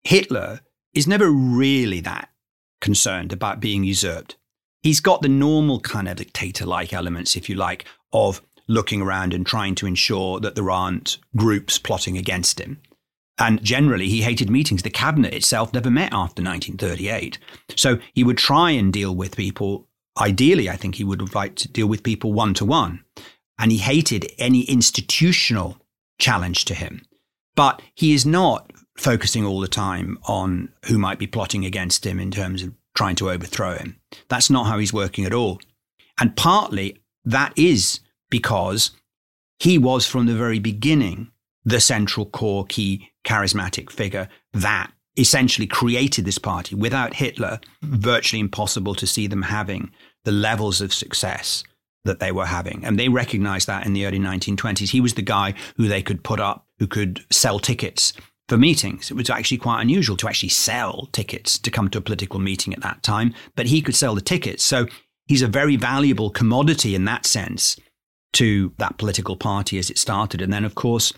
Hitler 0.04 0.62
is 0.94 1.06
never 1.06 1.30
really 1.30 2.00
that 2.00 2.30
concerned 2.82 3.34
about 3.34 3.60
being 3.60 3.84
usurped. 3.84 4.38
He's 4.82 5.00
got 5.00 5.22
the 5.22 5.30
normal 5.30 5.80
kind 5.82 6.08
of 6.08 6.18
dictator 6.18 6.66
like 6.66 6.94
elements, 6.94 7.36
if 7.36 7.50
you 7.50 7.56
like, 7.56 7.86
of 8.14 8.42
looking 8.68 9.02
around 9.02 9.34
and 9.34 9.46
trying 9.46 9.76
to 9.76 9.86
ensure 9.86 10.40
that 10.40 10.56
there 10.56 10.72
aren't 10.72 11.18
groups 11.36 11.78
plotting 11.78 12.18
against 12.18 12.60
him. 12.60 12.82
And 13.40 13.64
generally, 13.64 14.08
he 14.08 14.22
hated 14.22 14.50
meetings. 14.50 14.84
The 14.84 14.90
cabinet 14.90 15.34
itself 15.34 15.74
never 15.74 15.90
met 15.90 16.14
after 16.14 16.44
1938. 16.44 17.40
So 17.76 17.98
he 18.14 18.24
would 18.24 18.38
try 18.38 18.72
and 18.72 18.94
deal 18.94 19.16
with 19.16 19.36
people 19.36 19.88
ideally, 20.20 20.70
I 20.70 20.76
think 20.76 20.96
he 20.96 21.04
would 21.04 21.22
have 21.22 21.36
liked 21.36 21.58
to 21.60 21.72
deal 21.72 21.88
with 21.88 22.04
people 22.04 22.34
one 22.34 22.54
to 22.56 22.66
one. 22.66 23.04
And 23.58 23.72
he 23.72 23.78
hated 23.78 24.32
any 24.38 24.62
institutional 24.62 25.78
challenge 26.20 26.66
to 26.66 26.74
him. 26.74 27.06
But 27.56 27.82
he 27.94 28.14
is 28.14 28.26
not 28.26 28.72
focusing 28.98 29.46
all 29.46 29.60
the 29.60 29.68
time 29.68 30.18
on 30.24 30.70
who 30.86 30.98
might 30.98 31.20
be 31.20 31.28
plotting 31.28 31.66
against 31.66 32.06
him 32.06 32.20
in 32.20 32.32
terms 32.32 32.64
of 32.64 32.74
trying 32.96 33.16
to 33.16 33.32
overthrow 33.32 33.76
him. 33.76 34.00
That's 34.30 34.50
not 34.50 34.68
how 34.68 34.78
he's 34.78 34.94
working 34.94 35.26
at 35.26 35.34
all. 35.34 35.60
And 36.20 36.36
partly 36.36 37.00
that 37.26 37.54
is 37.56 38.00
because 38.30 38.92
he 39.60 39.78
was 39.78 40.06
from 40.06 40.26
the 40.26 40.36
very 40.36 40.60
beginning 40.60 41.32
the 41.64 41.80
central 41.80 42.26
core 42.26 42.66
key 42.66 43.10
charismatic 43.24 43.90
figure 43.90 44.30
that 44.54 44.92
essentially 45.18 45.68
created 45.68 46.26
this 46.26 46.38
party. 46.38 46.76
Without 46.76 47.16
Hitler, 47.16 47.60
virtually 47.82 48.40
impossible 48.40 48.96
to 48.96 49.08
see 49.08 49.28
them 49.28 49.44
having 49.44 49.92
the 50.24 50.32
levels 50.32 50.82
of 50.82 50.94
success 50.94 51.64
that 52.06 52.20
they 52.20 52.32
were 52.32 52.46
having. 52.46 52.84
And 52.84 53.00
they 53.00 53.10
recognized 53.10 53.68
that 53.68 53.86
in 53.86 53.94
the 53.94 54.06
early 54.06 54.20
1920s. 54.20 54.90
He 54.90 55.02
was 55.02 55.14
the 55.14 55.22
guy 55.22 55.54
who 55.78 55.88
they 55.88 56.02
could 56.02 56.24
put 56.24 56.40
up, 56.40 56.66
who 56.80 56.88
could 56.88 57.24
sell 57.32 57.60
tickets 57.60 58.14
for 58.50 58.58
meetings. 58.58 59.10
It 59.10 59.16
was 59.16 59.30
actually 59.30 59.58
quite 59.58 59.82
unusual 59.82 60.18
to 60.18 60.28
actually 60.28 60.50
sell 60.50 61.08
tickets 61.12 61.58
to 61.60 61.72
come 61.72 61.90
to 61.90 62.00
a 62.00 62.02
political 62.02 62.40
meeting 62.40 62.74
at 62.74 62.82
that 62.82 63.04
time, 63.04 63.34
but 63.56 63.68
he 63.68 63.82
could 63.82 63.96
sell 63.96 64.16
the 64.16 64.22
tickets. 64.22 64.64
So 64.64 64.88
he's 65.28 65.42
a 65.42 65.48
very 65.48 65.78
valuable 65.78 66.30
commodity 66.30 66.96
in 66.96 67.06
that 67.06 67.26
sense 67.26 67.78
to 68.34 68.74
that 68.80 68.98
political 68.98 69.38
party 69.38 69.78
as 69.78 69.90
it 69.90 69.98
started. 69.98 70.42
And 70.42 70.52
then, 70.52 70.66
of 70.66 70.76
course, 70.76 71.14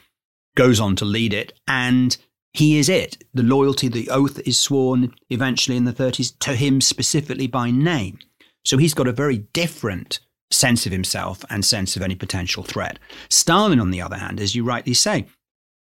goes 0.56 0.80
on 0.80 0.96
to 0.98 1.06
lead 1.06 1.34
it. 1.34 1.54
And 1.68 2.18
he 2.54 2.78
is 2.78 2.90
it. 2.90 3.24
The 3.34 3.44
loyalty, 3.44 3.90
the 3.90 4.10
oath 4.10 4.40
is 4.48 4.58
sworn 4.58 5.14
eventually 5.30 5.78
in 5.78 5.84
the 5.84 5.94
30s 5.94 6.38
to 6.40 6.56
him 6.56 6.80
specifically 6.82 7.48
by 7.48 7.70
name. 7.70 8.18
So 8.64 8.78
he's 8.78 8.94
got 8.94 9.08
a 9.08 9.14
very 9.14 9.40
different 9.54 10.20
sense 10.52 10.86
of 10.86 10.92
himself 10.92 11.44
and 11.50 11.66
sense 11.66 11.96
of 11.96 12.02
any 12.02 12.16
potential 12.16 12.64
threat. 12.64 12.98
Stalin, 13.30 13.80
on 13.80 13.92
the 13.92 14.02
other 14.02 14.16
hand, 14.16 14.40
as 14.40 14.56
you 14.56 14.64
rightly 14.64 14.94
say, 14.94 15.26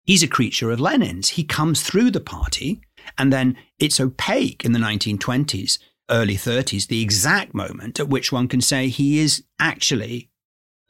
he's 0.05 0.23
a 0.23 0.29
creature 0.29 0.71
of 0.71 0.81
Lenin's. 0.81 1.31
He 1.31 1.45
comes 1.45 1.83
through 1.83 2.11
the 2.11 2.21
party, 2.21 2.81
and 3.17 3.33
then 3.33 3.57
it's 3.79 4.01
opaque 4.01 4.65
in 4.65 4.73
the 4.73 4.79
1920s, 4.79 5.79
early 6.11 6.35
30s, 6.35 6.89
the 6.89 7.03
exact 7.03 7.55
moment 7.55 8.01
at 8.01 8.09
which 8.09 8.33
one 8.33 8.49
can 8.49 8.61
say 8.61 8.89
he 8.89 9.19
is 9.19 9.45
actually 9.59 10.31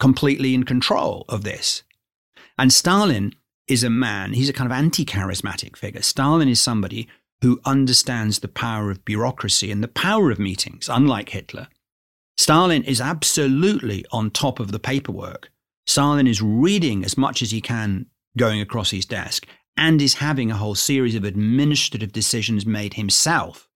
completely 0.01 0.55
in 0.55 0.65
control 0.65 1.25
of 1.29 1.45
this. 1.45 1.83
And 2.59 2.73
Stalin 2.73 3.35
is 3.67 3.83
a 3.83 3.91
man, 3.91 4.35
he's 4.35 4.49
a 4.49 4.53
kind 4.53 4.71
of 4.71 4.77
anti 4.77 5.05
charismatic 5.05 5.77
figure. 5.77 6.03
Stalin 6.03 6.49
is 6.49 6.61
somebody 6.61 7.09
who 7.41 7.61
understands 7.65 8.39
the 8.39 8.49
power 8.49 8.91
of 8.91 9.05
bureaucracy 9.05 9.71
and 9.71 9.83
the 9.83 9.89
power 9.89 10.31
of 10.31 10.39
meetings, 10.39 10.89
unlike 10.89 11.31
Hitler. 11.31 11.69
Stalin 12.37 12.83
is 12.85 13.01
absolutely 13.01 14.05
on 14.11 14.31
top 14.31 14.61
of 14.61 14.73
the 14.73 14.79
paperwork. 14.79 15.51
Stalin 15.87 16.27
is 16.27 16.43
reading 16.43 17.05
as 17.05 17.19
much 17.19 17.43
as 17.43 17.51
he 17.51 17.61
can 17.61 18.07
going 18.37 18.61
across 18.61 18.91
his 18.91 19.07
desk 19.07 19.47
and 19.77 20.01
is 20.01 20.15
having 20.15 20.51
a 20.51 20.57
whole 20.57 20.75
series 20.75 21.15
of 21.15 21.25
administrative 21.25 22.13
decisions 22.13 22.65
made 22.65 22.95
himself. 22.95 23.69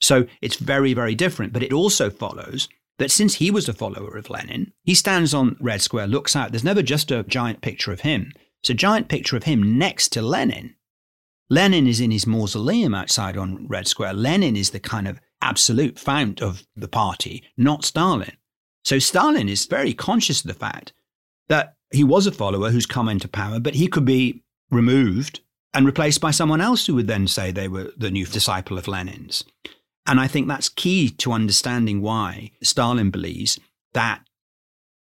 So 0.00 0.26
it's 0.40 0.56
very, 0.56 0.94
very 0.94 1.14
different. 1.14 1.52
But 1.52 1.62
it 1.62 1.72
also 1.72 2.10
follows 2.10 2.68
that 2.98 3.10
since 3.10 3.34
he 3.34 3.50
was 3.50 3.68
a 3.68 3.72
follower 3.72 4.16
of 4.16 4.30
Lenin, 4.30 4.72
he 4.82 4.94
stands 4.94 5.32
on 5.32 5.56
Red 5.60 5.82
Square, 5.82 6.08
looks 6.08 6.34
out. 6.34 6.52
There's 6.52 6.64
never 6.64 6.82
just 6.82 7.10
a 7.10 7.22
giant 7.24 7.60
picture 7.60 7.92
of 7.92 8.00
him. 8.00 8.32
It's 8.62 8.70
a 8.70 8.74
giant 8.74 9.08
picture 9.08 9.36
of 9.36 9.44
him 9.44 9.78
next 9.78 10.08
to 10.10 10.22
Lenin. 10.22 10.76
Lenin 11.48 11.86
is 11.86 12.00
in 12.00 12.10
his 12.10 12.26
mausoleum 12.26 12.94
outside 12.94 13.36
on 13.36 13.66
Red 13.66 13.88
Square. 13.88 14.14
Lenin 14.14 14.56
is 14.56 14.70
the 14.70 14.80
kind 14.80 15.08
of 15.08 15.20
absolute 15.42 15.98
fount 15.98 16.40
of 16.40 16.66
the 16.76 16.88
party, 16.88 17.42
not 17.56 17.84
Stalin. 17.84 18.36
So 18.84 18.98
Stalin 18.98 19.48
is 19.48 19.66
very 19.66 19.92
conscious 19.92 20.42
of 20.42 20.46
the 20.46 20.54
fact 20.54 20.92
that 21.48 21.76
he 21.90 22.04
was 22.04 22.26
a 22.26 22.32
follower 22.32 22.70
who's 22.70 22.86
come 22.86 23.08
into 23.08 23.28
power, 23.28 23.58
but 23.58 23.74
he 23.74 23.88
could 23.88 24.04
be 24.04 24.42
removed 24.70 25.40
and 25.74 25.86
replaced 25.86 26.20
by 26.20 26.30
someone 26.30 26.60
else 26.60 26.86
who 26.86 26.94
would 26.94 27.06
then 27.06 27.26
say 27.26 27.50
they 27.50 27.68
were 27.68 27.92
the 27.96 28.10
new 28.10 28.26
disciple 28.26 28.78
of 28.78 28.88
Lenin's. 28.88 29.44
And 30.06 30.20
I 30.20 30.26
think 30.26 30.48
that's 30.48 30.68
key 30.68 31.10
to 31.10 31.32
understanding 31.32 32.00
why 32.00 32.52
Stalin 32.62 33.10
believes 33.10 33.58
that 33.92 34.22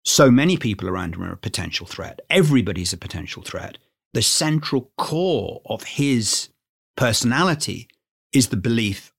so 0.04 0.30
many 0.30 0.56
people 0.56 0.88
around 0.88 1.14
him 1.14 1.22
are 1.22 1.32
a 1.32 1.36
potential 1.36 1.86
threat. 1.86 2.20
Everybody's 2.28 2.92
a 2.92 2.96
potential 2.96 3.42
threat. 3.42 3.78
The 4.14 4.22
central 4.22 4.90
core 4.98 5.62
of 5.66 5.84
his 5.84 6.48
personality 6.96 7.88
is 8.32 8.48
the 8.48 8.56
belief 8.56 9.12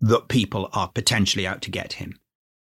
that 0.00 0.28
people 0.28 0.68
are 0.74 0.88
potentially 0.88 1.46
out 1.46 1.62
to 1.62 1.70
get 1.70 1.94
him 1.94 2.20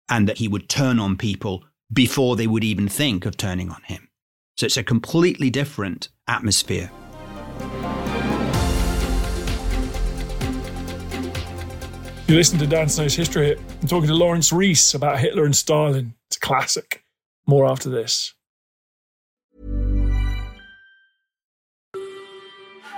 and 0.10 0.28
that 0.28 0.40
he 0.40 0.48
would 0.48 0.68
turn 0.68 1.00
on 1.00 1.16
people 1.16 1.63
before 1.94 2.36
they 2.36 2.48
would 2.48 2.63
even 2.63 2.90
think 2.90 3.25
of 3.25 3.38
turning 3.38 3.72
on 3.72 3.82
him. 3.84 4.10
So 4.58 4.66
it's 4.66 4.78
a 4.78 4.84
completely 4.84 5.50
different 5.50 6.10
atmosphere. 6.28 6.92
You 12.28 12.38
listen 12.38 12.60
to 12.60 12.68
Dan 12.68 12.90
Snow's 12.90 13.16
History. 13.16 13.58
I'm 13.58 13.88
talking 13.88 14.08
to 14.08 14.13
Laurence 14.13 14.54
Rees 14.54 14.94
about 14.94 15.20
Hitler 15.20 15.46
and 15.46 15.56
Stalin. 15.56 16.13
It's 16.28 16.38
a 16.38 16.40
classic. 16.40 17.04
More 17.48 17.65
after 17.65 17.89
this. 17.89 18.33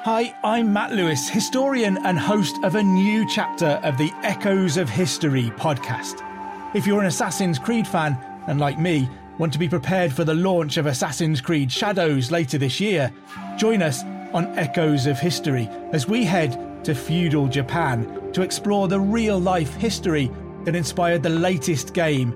Hi, 0.05 0.35
I'm 0.43 0.73
Matt 0.73 0.91
Lewis, 0.91 1.29
historian 1.29 1.97
and 2.00 2.19
host 2.19 2.57
of 2.62 2.75
a 2.75 2.83
new 2.83 3.25
chapter 3.29 3.79
of 3.83 3.97
the 3.97 4.12
Echoes 4.21 4.75
of 4.75 4.89
History 4.89 5.50
podcast. 5.51 6.21
If 6.75 6.85
you're 6.85 7.00
an 7.00 7.05
Assassin's 7.05 7.57
Creed 7.57 7.88
fan, 7.88 8.17
and 8.47 8.59
like 8.59 8.77
me, 8.77 9.07
want 9.38 9.53
to 9.53 9.59
be 9.59 9.69
prepared 9.69 10.12
for 10.12 10.25
the 10.25 10.33
launch 10.33 10.75
of 10.75 10.88
Assassin's 10.88 11.39
Creed 11.39 11.71
Shadows 11.71 12.31
later 12.31 12.57
this 12.57 12.81
year, 12.81 13.13
join 13.57 13.81
us 13.81 14.03
on 14.33 14.47
Echoes 14.59 15.05
of 15.05 15.17
History 15.17 15.69
as 15.93 16.05
we 16.05 16.25
head 16.25 16.83
to 16.83 16.93
feudal 16.93 17.47
Japan 17.47 18.31
to 18.33 18.41
explore 18.41 18.89
the 18.89 19.00
real 19.00 19.39
life 19.39 19.73
history 19.75 20.29
that 20.65 20.75
inspired 20.75 21.23
the 21.23 21.29
latest 21.29 21.93
game 21.93 22.35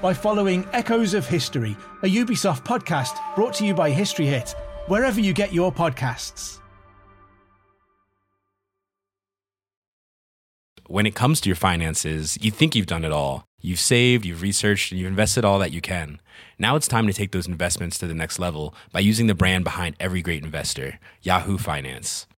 by 0.00 0.14
following 0.14 0.66
Echoes 0.72 1.12
of 1.14 1.26
History, 1.26 1.76
a 2.02 2.06
Ubisoft 2.06 2.64
podcast 2.64 3.18
brought 3.34 3.54
to 3.54 3.66
you 3.66 3.74
by 3.74 3.90
History 3.90 4.26
Hit, 4.26 4.54
wherever 4.86 5.20
you 5.20 5.32
get 5.32 5.52
your 5.52 5.72
podcasts. 5.72 6.58
When 10.86 11.06
it 11.06 11.14
comes 11.14 11.40
to 11.42 11.48
your 11.48 11.56
finances, 11.56 12.36
you 12.40 12.50
think 12.50 12.74
you've 12.74 12.86
done 12.86 13.04
it 13.04 13.12
all. 13.12 13.44
You've 13.60 13.78
saved, 13.78 14.24
you've 14.24 14.42
researched, 14.42 14.90
and 14.90 14.98
you've 14.98 15.10
invested 15.10 15.44
all 15.44 15.58
that 15.58 15.70
you 15.70 15.80
can. 15.80 16.20
Now 16.58 16.76
it's 16.76 16.88
time 16.88 17.06
to 17.06 17.12
take 17.12 17.32
those 17.32 17.46
investments 17.46 17.98
to 17.98 18.06
the 18.06 18.14
next 18.14 18.38
level 18.38 18.74
by 18.90 19.00
using 19.00 19.26
the 19.26 19.34
brand 19.34 19.64
behind 19.64 19.96
every 20.00 20.22
great 20.22 20.42
investor, 20.42 20.98
Yahoo 21.22 21.58
Finance. 21.58 22.26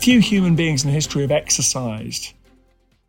Few 0.00 0.20
human 0.20 0.56
beings 0.56 0.82
in 0.82 0.90
history 0.90 1.20
have 1.20 1.30
exercised 1.30 2.32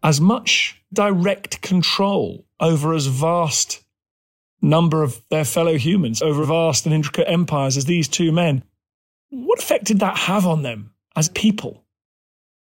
as 0.03 0.19
much 0.19 0.81
direct 0.91 1.61
control 1.61 2.45
over 2.59 2.93
as 2.93 3.05
vast 3.05 3.81
number 4.61 5.01
of 5.01 5.21
their 5.29 5.45
fellow 5.45 5.77
humans, 5.77 6.21
over 6.21 6.43
vast 6.43 6.85
and 6.85 6.93
intricate 6.93 7.29
empires 7.29 7.77
as 7.77 7.85
these 7.85 8.09
two 8.09 8.33
men. 8.33 8.63
What 9.29 9.59
effect 9.59 9.85
did 9.85 10.01
that 10.01 10.17
have 10.17 10.45
on 10.45 10.63
them 10.63 10.91
as 11.15 11.29
people? 11.29 11.85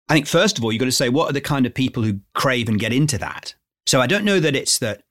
I 0.08 0.14
think, 0.14 0.28
first 0.28 0.56
of 0.56 0.62
all, 0.62 0.70
you've 0.70 0.80
got 0.80 0.86
to 0.86 0.92
say, 0.92 1.08
what 1.08 1.28
are 1.28 1.32
the 1.32 1.40
kind 1.40 1.66
of 1.66 1.74
people 1.74 2.04
who 2.04 2.20
crave 2.32 2.68
and 2.68 2.78
get 2.78 2.92
into 2.92 3.18
that? 3.18 3.56
So 3.86 4.00
I 4.00 4.06
don't 4.06 4.24
know 4.24 4.38
that 4.38 4.54
it's 4.54 4.78
that 4.78 5.02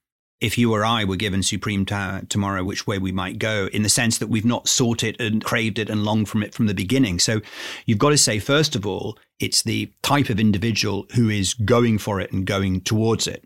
if 0.42 0.58
you 0.58 0.74
or 0.74 0.84
I 0.84 1.04
were 1.06 1.16
given 1.16 1.44
supreme 1.44 1.86
power 1.86 2.22
tomorrow, 2.28 2.64
which 2.64 2.88
way 2.88 2.98
we 2.98 3.12
might 3.12 3.40
go, 3.40 3.70
in 3.72 3.84
the 3.84 3.90
sense 3.90 4.18
that 4.18 4.28
we've 4.28 4.44
not 4.44 4.68
sought 4.68 5.04
it 5.04 5.20
and 5.20 5.44
craved 5.44 5.80
it 5.80 5.90
and 5.90 6.04
longed 6.04 6.28
from 6.28 6.44
it 6.44 6.54
from 6.54 6.66
the 6.66 6.74
beginning. 6.74 7.20
So 7.20 7.42
you've 7.86 8.00
got 8.00 8.10
to 8.10 8.18
say, 8.18 8.40
first 8.40 8.76
of 8.76 8.86
all, 8.86 9.18
it's 9.40 9.62
the 9.62 9.92
type 10.02 10.30
of 10.30 10.40
individual 10.40 11.06
who 11.14 11.30
is 11.30 11.54
going 11.54 12.00
for 12.00 12.20
it 12.20 12.32
and 12.32 12.46
going 12.46 12.82
towards 12.82 13.28
it. 13.28 13.46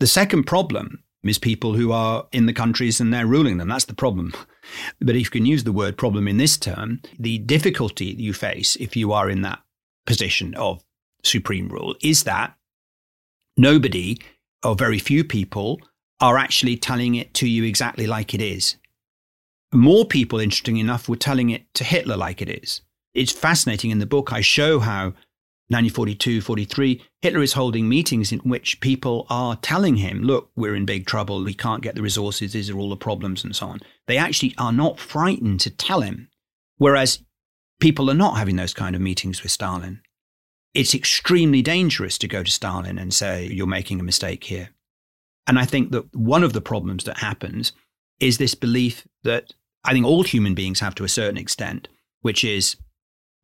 The 0.00 0.06
second 0.06 0.44
problem 0.44 1.02
is 1.22 1.38
people 1.38 1.74
who 1.74 1.92
are 1.92 2.26
in 2.32 2.46
the 2.46 2.52
countries 2.52 3.00
and 3.00 3.12
they're 3.12 3.26
ruling 3.26 3.58
them. 3.58 3.68
That's 3.68 3.84
the 3.84 3.94
problem. 3.94 4.32
But 5.00 5.14
if 5.14 5.22
you 5.22 5.30
can 5.30 5.46
use 5.46 5.62
the 5.62 5.70
word 5.70 5.96
problem 5.96 6.26
in 6.26 6.38
this 6.38 6.56
term, 6.56 7.00
the 7.20 7.38
difficulty 7.38 8.06
you 8.06 8.32
face 8.32 8.74
if 8.74 8.96
you 8.96 9.12
are 9.12 9.30
in 9.30 9.42
that 9.42 9.60
position 10.06 10.56
of 10.56 10.84
supreme 11.22 11.68
rule 11.68 11.94
is 12.02 12.24
that 12.24 12.56
nobody 13.56 14.18
or 14.64 14.74
very 14.74 14.98
few 14.98 15.22
people 15.22 15.80
are 16.20 16.38
actually 16.38 16.76
telling 16.76 17.14
it 17.14 17.34
to 17.34 17.48
you 17.48 17.64
exactly 17.64 18.06
like 18.06 18.34
it 18.34 18.40
is. 18.40 18.76
More 19.72 20.04
people, 20.04 20.38
interesting 20.38 20.78
enough, 20.78 21.08
were 21.08 21.16
telling 21.16 21.50
it 21.50 21.72
to 21.74 21.84
Hitler 21.84 22.16
like 22.16 22.40
it 22.40 22.48
is. 22.48 22.80
It's 23.14 23.32
fascinating 23.32 23.90
in 23.90 23.98
the 23.98 24.06
book. 24.06 24.32
I 24.32 24.40
show 24.40 24.78
how 24.80 25.14
1942, 25.68 26.40
43, 26.42 27.02
Hitler 27.22 27.42
is 27.42 27.54
holding 27.54 27.88
meetings 27.88 28.30
in 28.30 28.38
which 28.40 28.80
people 28.80 29.26
are 29.28 29.56
telling 29.56 29.96
him, 29.96 30.22
look, 30.22 30.50
we're 30.54 30.76
in 30.76 30.86
big 30.86 31.06
trouble. 31.06 31.42
We 31.42 31.54
can't 31.54 31.82
get 31.82 31.96
the 31.96 32.02
resources. 32.02 32.52
These 32.52 32.70
are 32.70 32.78
all 32.78 32.88
the 32.88 32.96
problems 32.96 33.42
and 33.42 33.54
so 33.54 33.66
on. 33.66 33.80
They 34.06 34.16
actually 34.16 34.54
are 34.58 34.72
not 34.72 35.00
frightened 35.00 35.58
to 35.60 35.70
tell 35.70 36.02
him. 36.02 36.28
Whereas 36.78 37.24
people 37.80 38.08
are 38.10 38.14
not 38.14 38.36
having 38.36 38.56
those 38.56 38.74
kind 38.74 38.94
of 38.94 39.02
meetings 39.02 39.42
with 39.42 39.50
Stalin. 39.50 40.02
It's 40.72 40.94
extremely 40.94 41.62
dangerous 41.62 42.16
to 42.18 42.28
go 42.28 42.44
to 42.44 42.50
Stalin 42.50 42.98
and 42.98 43.12
say, 43.12 43.46
you're 43.46 43.66
making 43.66 43.98
a 43.98 44.04
mistake 44.04 44.44
here. 44.44 44.70
And 45.46 45.58
I 45.58 45.64
think 45.64 45.92
that 45.92 46.14
one 46.14 46.42
of 46.42 46.52
the 46.52 46.60
problems 46.60 47.04
that 47.04 47.18
happens 47.18 47.72
is 48.20 48.38
this 48.38 48.54
belief 48.54 49.06
that 49.22 49.52
I 49.84 49.92
think 49.92 50.04
all 50.04 50.24
human 50.24 50.54
beings 50.54 50.80
have 50.80 50.94
to 50.96 51.04
a 51.04 51.08
certain 51.08 51.36
extent, 51.36 51.88
which 52.22 52.44
is 52.44 52.76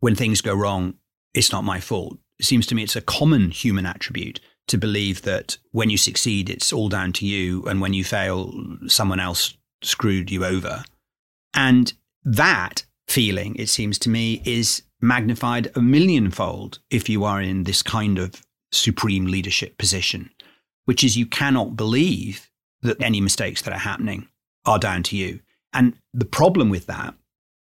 when 0.00 0.16
things 0.16 0.40
go 0.40 0.54
wrong, 0.54 0.94
it's 1.34 1.52
not 1.52 1.64
my 1.64 1.78
fault. 1.78 2.18
It 2.38 2.46
seems 2.46 2.66
to 2.66 2.74
me 2.74 2.82
it's 2.82 2.96
a 2.96 3.00
common 3.00 3.50
human 3.50 3.86
attribute 3.86 4.40
to 4.68 4.78
believe 4.78 5.22
that 5.22 5.58
when 5.70 5.90
you 5.90 5.96
succeed, 5.96 6.50
it's 6.50 6.72
all 6.72 6.88
down 6.88 7.12
to 7.14 7.26
you, 7.26 7.64
and 7.64 7.80
when 7.80 7.94
you 7.94 8.04
fail, 8.04 8.52
someone 8.86 9.20
else 9.20 9.56
screwed 9.82 10.30
you 10.30 10.44
over. 10.44 10.84
And 11.54 11.92
that 12.24 12.84
feeling, 13.08 13.54
it 13.56 13.68
seems 13.68 13.98
to 14.00 14.08
me, 14.08 14.42
is 14.44 14.82
magnified 15.00 15.70
a 15.76 15.82
millionfold 15.82 16.78
if 16.90 17.08
you 17.08 17.24
are 17.24 17.40
in 17.40 17.64
this 17.64 17.82
kind 17.82 18.18
of 18.18 18.42
supreme 18.70 19.26
leadership 19.26 19.76
position 19.78 20.30
which 20.84 21.04
is 21.04 21.16
you 21.16 21.26
cannot 21.26 21.76
believe 21.76 22.50
that 22.82 23.00
any 23.00 23.20
mistakes 23.20 23.62
that 23.62 23.72
are 23.72 23.78
happening 23.78 24.28
are 24.64 24.78
down 24.78 25.02
to 25.04 25.16
you. 25.16 25.40
And 25.72 25.94
the 26.12 26.24
problem 26.24 26.68
with 26.68 26.86
that, 26.86 27.14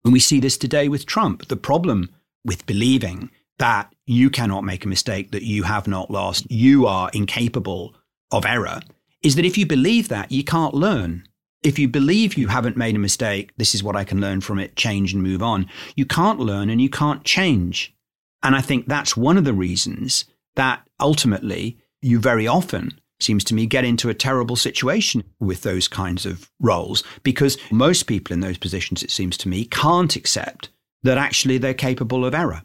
and 0.03 0.11
we 0.11 0.19
see 0.19 0.39
this 0.39 0.57
today 0.57 0.89
with 0.89 1.05
Trump, 1.05 1.47
the 1.47 1.55
problem 1.55 2.09
with 2.43 2.65
believing 2.65 3.29
that 3.59 3.93
you 4.05 4.29
cannot 4.29 4.63
make 4.63 4.83
a 4.83 4.89
mistake, 4.89 5.31
that 5.31 5.43
you 5.43 5.63
have 5.63 5.87
not 5.87 6.11
lost, 6.11 6.49
you 6.51 6.85
are 6.85 7.09
incapable 7.13 7.95
of 8.31 8.45
error, 8.45 8.81
is 9.21 9.35
that 9.35 9.45
if 9.45 9.57
you 9.57 9.65
believe 9.65 10.09
that, 10.09 10.31
you 10.31 10.43
can't 10.43 10.73
learn. 10.73 11.23
If 11.63 11.79
you 11.79 11.87
believe 11.87 12.37
you 12.37 12.47
haven't 12.47 12.75
made 12.75 12.95
a 12.95 12.99
mistake, 12.99 13.51
this 13.55 13.73
is 13.73 13.83
what 13.83 13.95
I 13.95 14.03
can 14.03 14.19
learn 14.19 14.41
from 14.41 14.59
it, 14.59 14.75
change 14.75 15.13
and 15.13 15.23
move 15.23 15.41
on, 15.41 15.69
you 15.95 16.05
can't 16.05 16.39
learn 16.39 16.69
and 16.69 16.81
you 16.81 16.89
can't 16.89 17.23
change. 17.23 17.95
And 18.41 18.55
I 18.55 18.61
think 18.61 18.87
that's 18.87 19.15
one 19.15 19.37
of 19.37 19.45
the 19.45 19.53
reasons 19.53 20.25
that 20.55 20.85
ultimately 20.99 21.77
you 22.01 22.19
very 22.19 22.47
often 22.47 22.99
seems 23.23 23.43
to 23.45 23.53
me, 23.53 23.65
get 23.65 23.85
into 23.85 24.09
a 24.09 24.13
terrible 24.13 24.55
situation 24.55 25.23
with 25.39 25.61
those 25.63 25.87
kinds 25.87 26.25
of 26.25 26.49
roles 26.59 27.03
because 27.23 27.57
most 27.71 28.03
people 28.03 28.33
in 28.33 28.41
those 28.41 28.57
positions, 28.57 29.03
it 29.03 29.11
seems 29.11 29.37
to 29.37 29.49
me, 29.49 29.65
can't 29.65 30.15
accept 30.15 30.69
that 31.03 31.17
actually 31.17 31.57
they're 31.57 31.73
capable 31.73 32.25
of 32.25 32.33
error. 32.33 32.63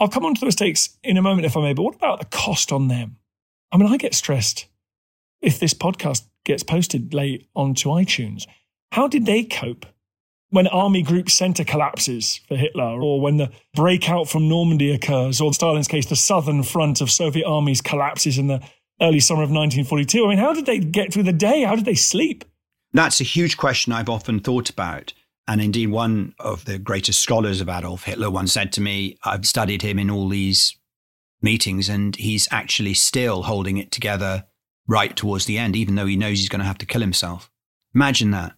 I'll 0.00 0.08
come 0.08 0.24
on 0.24 0.34
to 0.34 0.40
the 0.40 0.46
mistakes 0.46 0.96
in 1.02 1.16
a 1.16 1.22
moment, 1.22 1.46
if 1.46 1.56
I 1.56 1.62
may, 1.62 1.72
but 1.72 1.82
what 1.82 1.96
about 1.96 2.20
the 2.20 2.26
cost 2.26 2.70
on 2.70 2.88
them? 2.88 3.16
I 3.72 3.76
mean, 3.76 3.92
I 3.92 3.96
get 3.96 4.14
stressed 4.14 4.66
if 5.40 5.58
this 5.58 5.74
podcast 5.74 6.26
gets 6.44 6.62
posted 6.62 7.12
late 7.14 7.48
onto 7.54 7.88
iTunes. 7.90 8.46
How 8.92 9.08
did 9.08 9.26
they 9.26 9.44
cope 9.44 9.86
when 10.50 10.66
Army 10.68 11.02
Group 11.02 11.28
Center 11.28 11.64
collapses 11.64 12.40
for 12.48 12.56
Hitler, 12.56 13.02
or 13.02 13.20
when 13.20 13.36
the 13.36 13.50
breakout 13.74 14.28
from 14.28 14.48
Normandy 14.48 14.90
occurs, 14.90 15.40
or 15.40 15.48
in 15.48 15.52
Stalin's 15.52 15.88
case, 15.88 16.06
the 16.06 16.16
southern 16.16 16.62
front 16.62 17.00
of 17.00 17.10
Soviet 17.10 17.46
armies 17.46 17.82
collapses 17.82 18.38
in 18.38 18.46
the 18.46 18.62
early 19.00 19.20
summer 19.20 19.42
of 19.42 19.50
1942. 19.50 20.24
I 20.24 20.28
mean, 20.28 20.38
how 20.38 20.52
did 20.52 20.66
they 20.66 20.78
get 20.78 21.12
through 21.12 21.24
the 21.24 21.32
day? 21.32 21.62
How 21.62 21.74
did 21.76 21.84
they 21.84 21.94
sleep? 21.94 22.44
That's 22.92 23.20
a 23.20 23.24
huge 23.24 23.56
question 23.56 23.92
I've 23.92 24.08
often 24.08 24.40
thought 24.40 24.70
about. 24.70 25.12
And 25.46 25.60
indeed, 25.60 25.90
one 25.90 26.34
of 26.38 26.64
the 26.64 26.78
greatest 26.78 27.20
scholars 27.20 27.60
of 27.60 27.68
Adolf 27.68 28.04
Hitler 28.04 28.30
once 28.30 28.52
said 28.52 28.72
to 28.72 28.80
me, 28.80 29.16
I've 29.24 29.46
studied 29.46 29.82
him 29.82 29.98
in 29.98 30.10
all 30.10 30.28
these 30.28 30.76
meetings, 31.40 31.88
and 31.88 32.14
he's 32.16 32.48
actually 32.50 32.94
still 32.94 33.44
holding 33.44 33.78
it 33.78 33.90
together 33.90 34.44
right 34.86 35.14
towards 35.16 35.44
the 35.44 35.58
end, 35.58 35.76
even 35.76 35.94
though 35.94 36.06
he 36.06 36.16
knows 36.16 36.38
he's 36.38 36.48
going 36.48 36.60
to 36.60 36.66
have 36.66 36.78
to 36.78 36.86
kill 36.86 37.00
himself. 37.00 37.50
Imagine 37.94 38.30
that. 38.32 38.52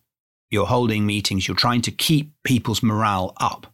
You're 0.49 0.67
holding 0.67 1.07
meetings, 1.07 1.47
you're 1.47 1.57
trying 1.57 1.83
to 1.83 1.93
keep 1.93 2.33
people's 2.43 2.83
morale 2.83 3.35
up 3.37 3.73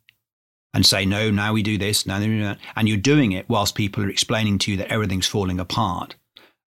and 0.75 0.85
say, 0.85 1.07
no, 1.07 1.31
now 1.31 1.55
we 1.55 1.63
do 1.63 1.79
this, 1.79 2.07
now 2.07 2.19
we 2.19 2.27
do 2.27 2.43
that. 2.43 2.59
And 2.75 2.87
you're 2.87 2.99
doing 2.99 3.33
it 3.33 3.49
whilst 3.49 3.75
people 3.75 4.05
are 4.05 4.11
explaining 4.11 4.59
to 4.59 4.73
you 4.73 4.77
that 4.77 4.93
everything's 4.93 5.27
falling 5.27 5.59
apart. 5.59 6.17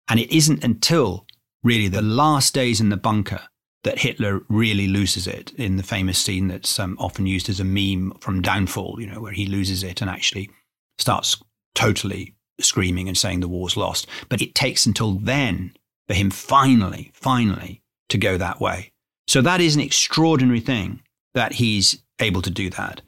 And 0.10 0.20
it 0.20 0.36
isn't 0.36 0.64
until 0.64 1.26
really 1.64 1.88
the 1.88 2.02
last 2.02 2.54
days 2.54 2.80
in 2.80 2.90
the 2.90 2.98
bunker 2.98 3.42
that 3.84 4.00
Hitler 4.00 4.42
really 4.50 4.88
loses 4.88 5.28
it 5.28 5.52
in 5.54 5.78
the 5.78 5.84
famous 5.84 6.18
scene 6.18 6.48
that's 6.48 6.80
um, 6.80 6.98
often 7.00 7.26
used 7.26 7.50
as 7.50 7.60
a 7.60 7.64
meme 7.64 8.14
from 8.20 8.42
Downfall, 8.42 8.98
you 9.00 9.08
know, 9.08 9.22
where 9.22 9.32
he 9.32 9.46
loses 9.46 9.84
it 9.84 10.02
and 10.02 10.10
actually 10.10 10.50
starts 10.98 11.42
totally 11.76 12.36
screaming 12.60 13.08
and 13.08 13.18
saying 13.18 13.40
the 13.40 13.48
war's 13.48 13.78
lost. 13.78 14.08
But 14.30 14.42
it 14.42 14.56
takes 14.56 14.86
until 14.86 15.14
then 15.14 15.74
for 16.08 16.16
him 16.16 16.32
finally, 16.32 17.12
finally 17.14 17.82
to 18.10 18.18
go 18.18 18.38
that 18.38 18.60
way. 18.60 18.92
So 19.28 19.42
that 19.42 19.62
is 19.62 19.76
an 19.76 19.82
extraordinary 19.82 20.62
thing 20.62 21.02
that 21.34 21.54
he's 21.54 22.02
able 22.20 22.42
to 22.42 22.50
do 22.50 22.70
that. 22.72 23.02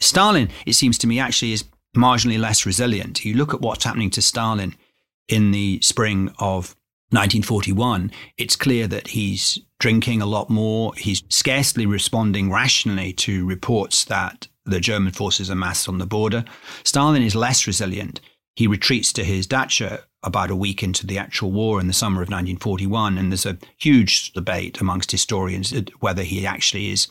Stalin, 0.00 0.50
it 0.66 0.74
seems 0.74 0.98
to 0.98 1.06
me, 1.06 1.20
actually 1.20 1.52
is 1.52 1.64
marginally 1.96 2.38
less 2.38 2.66
resilient. 2.66 3.24
You 3.24 3.34
look 3.34 3.54
at 3.54 3.60
what's 3.60 3.84
happening 3.84 4.10
to 4.10 4.22
Stalin 4.22 4.74
in 5.32 5.50
the 5.50 5.80
spring 5.80 6.28
of 6.38 6.76
1941, 7.08 8.12
it's 8.36 8.54
clear 8.54 8.86
that 8.86 9.08
he's 9.08 9.58
drinking 9.80 10.20
a 10.20 10.26
lot 10.26 10.50
more. 10.50 10.92
He's 10.94 11.22
scarcely 11.30 11.86
responding 11.86 12.50
rationally 12.50 13.14
to 13.14 13.46
reports 13.46 14.04
that 14.04 14.46
the 14.66 14.78
German 14.78 15.12
forces 15.12 15.50
are 15.50 15.56
massed 15.56 15.88
on 15.88 15.96
the 15.96 16.06
border. 16.06 16.44
Stalin 16.84 17.22
is 17.22 17.34
less 17.34 17.66
resilient. 17.66 18.20
He 18.56 18.66
retreats 18.66 19.10
to 19.14 19.24
his 19.24 19.46
dacha 19.46 20.04
about 20.22 20.50
a 20.50 20.56
week 20.56 20.82
into 20.82 21.06
the 21.06 21.16
actual 21.16 21.50
war 21.50 21.80
in 21.80 21.86
the 21.86 21.94
summer 21.94 22.20
of 22.20 22.28
1941, 22.28 23.16
and 23.16 23.32
there's 23.32 23.46
a 23.46 23.58
huge 23.78 24.32
debate 24.34 24.82
amongst 24.82 25.10
historians 25.10 25.72
whether 26.00 26.22
he 26.24 26.46
actually 26.46 26.90
is 26.90 27.08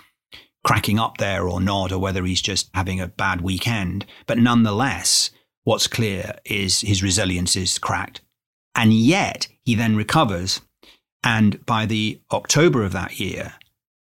cracking 0.63 0.99
up 0.99 1.17
there 1.17 1.47
or 1.47 1.59
not, 1.59 1.91
or 1.91 1.97
whether 1.97 2.23
he's 2.23 2.41
just 2.41 2.69
having 2.75 3.01
a 3.01 3.07
bad 3.07 3.41
weekend. 3.41 4.05
But 4.27 4.37
nonetheless, 4.37 5.31
what's 5.63 5.87
clear 5.87 6.35
is 6.45 6.81
his 6.81 7.03
resilience 7.03 7.55
is 7.55 7.77
cracked. 7.77 8.21
And 8.75 8.93
yet 8.93 9.47
he 9.63 9.75
then 9.75 9.95
recovers. 9.95 10.61
And 11.23 11.63
by 11.65 11.85
the 11.85 12.19
October 12.31 12.83
of 12.83 12.93
that 12.93 13.19
year, 13.19 13.53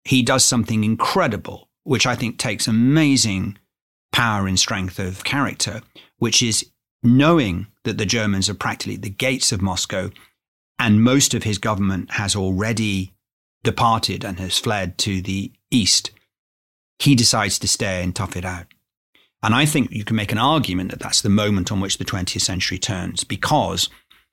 he 0.04 0.22
does 0.22 0.44
something 0.44 0.84
incredible, 0.84 1.68
which 1.82 2.06
I 2.06 2.14
think 2.14 2.38
takes 2.38 2.66
amazing 2.66 3.58
power 4.12 4.46
and 4.46 4.58
strength 4.58 4.98
of 4.98 5.24
character, 5.24 5.82
which 6.18 6.42
is 6.42 6.70
knowing 7.02 7.66
that 7.84 7.98
the 7.98 8.06
Germans 8.06 8.48
are 8.48 8.54
practically 8.54 8.94
at 8.94 9.02
the 9.02 9.10
gates 9.10 9.52
of 9.52 9.60
Moscow 9.60 10.10
and 10.78 11.02
most 11.02 11.34
of 11.34 11.42
his 11.42 11.58
government 11.58 12.12
has 12.12 12.34
already 12.34 13.12
departed 13.62 14.24
and 14.24 14.38
has 14.38 14.58
fled 14.58 14.96
to 14.98 15.20
the 15.20 15.52
east 15.70 16.10
he 16.98 17.14
decides 17.14 17.58
to 17.58 17.68
stay 17.68 18.02
and 18.02 18.14
tough 18.14 18.36
it 18.36 18.44
out. 18.44 18.66
And 19.44 19.54
I 19.54 19.66
think 19.66 19.90
you 19.92 20.04
can 20.04 20.16
make 20.16 20.32
an 20.32 20.38
argument 20.38 20.90
that 20.90 21.00
that's 21.00 21.20
the 21.20 21.28
moment 21.28 21.70
on 21.70 21.78
which 21.78 21.98
the 21.98 22.04
20th 22.04 22.40
century 22.40 22.78
turns 22.78 23.24
because 23.24 23.90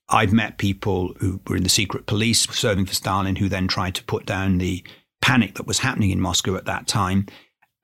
I've 0.08 0.32
met 0.32 0.58
people 0.58 1.14
who 1.20 1.42
were 1.46 1.58
in 1.58 1.64
the 1.64 1.70
secret 1.70 2.06
police 2.06 2.48
serving 2.50 2.86
for 2.86 2.94
Stalin 2.94 3.36
who 3.36 3.50
then 3.50 3.68
tried 3.68 3.94
to 3.96 4.06
put 4.06 4.26
down 4.26 4.58
the 4.58 4.86
panic 5.22 5.56
that 5.56 5.68
was 5.68 5.80
happening 5.80 6.12
in 6.12 6.22
Moscow 6.22 6.56
at 6.56 6.64
that 6.64 6.88
time. 6.88 7.26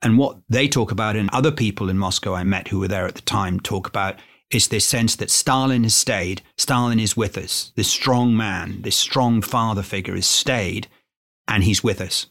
And 0.00 0.16
what 0.16 0.38
they 0.48 0.68
talk 0.68 0.90
about, 0.90 1.16
and 1.16 1.28
other 1.30 1.52
people 1.52 1.90
in 1.90 1.98
Moscow 1.98 2.32
I 2.32 2.44
met 2.44 2.68
who 2.68 2.78
were 2.78 2.88
there 2.88 3.06
at 3.06 3.16
the 3.16 3.20
time 3.20 3.60
talk 3.60 3.86
about, 3.86 4.16
is 4.50 4.68
this 4.68 4.86
sense 4.86 5.14
that 5.16 5.30
Stalin 5.30 5.82
has 5.82 5.94
stayed, 5.94 6.40
Stalin 6.56 6.98
is 6.98 7.14
with 7.14 7.36
us. 7.36 7.72
This 7.76 7.90
strong 7.90 8.34
man, 8.34 8.80
this 8.80 8.96
strong 8.96 9.42
father 9.42 9.82
figure 9.82 10.14
has 10.14 10.26
stayed, 10.26 10.86
and 11.46 11.62
he's 11.62 11.84
with 11.84 12.00
us. 12.00 12.26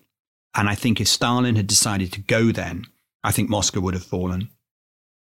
And 0.56 0.68
I 0.68 0.74
think 0.74 1.00
if 1.00 1.08
Stalin 1.08 1.56
had 1.56 1.68
decided 1.68 2.12
to 2.14 2.22
go 2.22 2.52
then, 2.52 2.86
I 3.24 3.32
think 3.32 3.48
Moscow 3.48 3.82
would 3.82 3.94
have 3.94 4.04
fallen. 4.04 4.50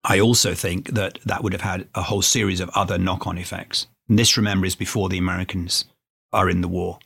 I 0.04 0.20
also 0.20 0.54
think 0.54 0.92
that 0.94 1.20
that 1.26 1.44
would 1.44 1.54
have 1.54 1.62
had 1.62 1.88
a 1.94 2.04
whole 2.04 2.22
series 2.22 2.60
of 2.60 2.70
other 2.70 2.98
knock 2.98 3.28
on 3.28 3.38
effects. 3.38 3.88
And 4.08 4.18
this, 4.18 4.38
remember, 4.38 4.66
is 4.66 4.76
before 4.76 5.10
the 5.10 5.18
Americans 5.18 5.86
are 6.32 6.50
in 6.50 6.62
the 6.62 6.68
war. 6.68 7.00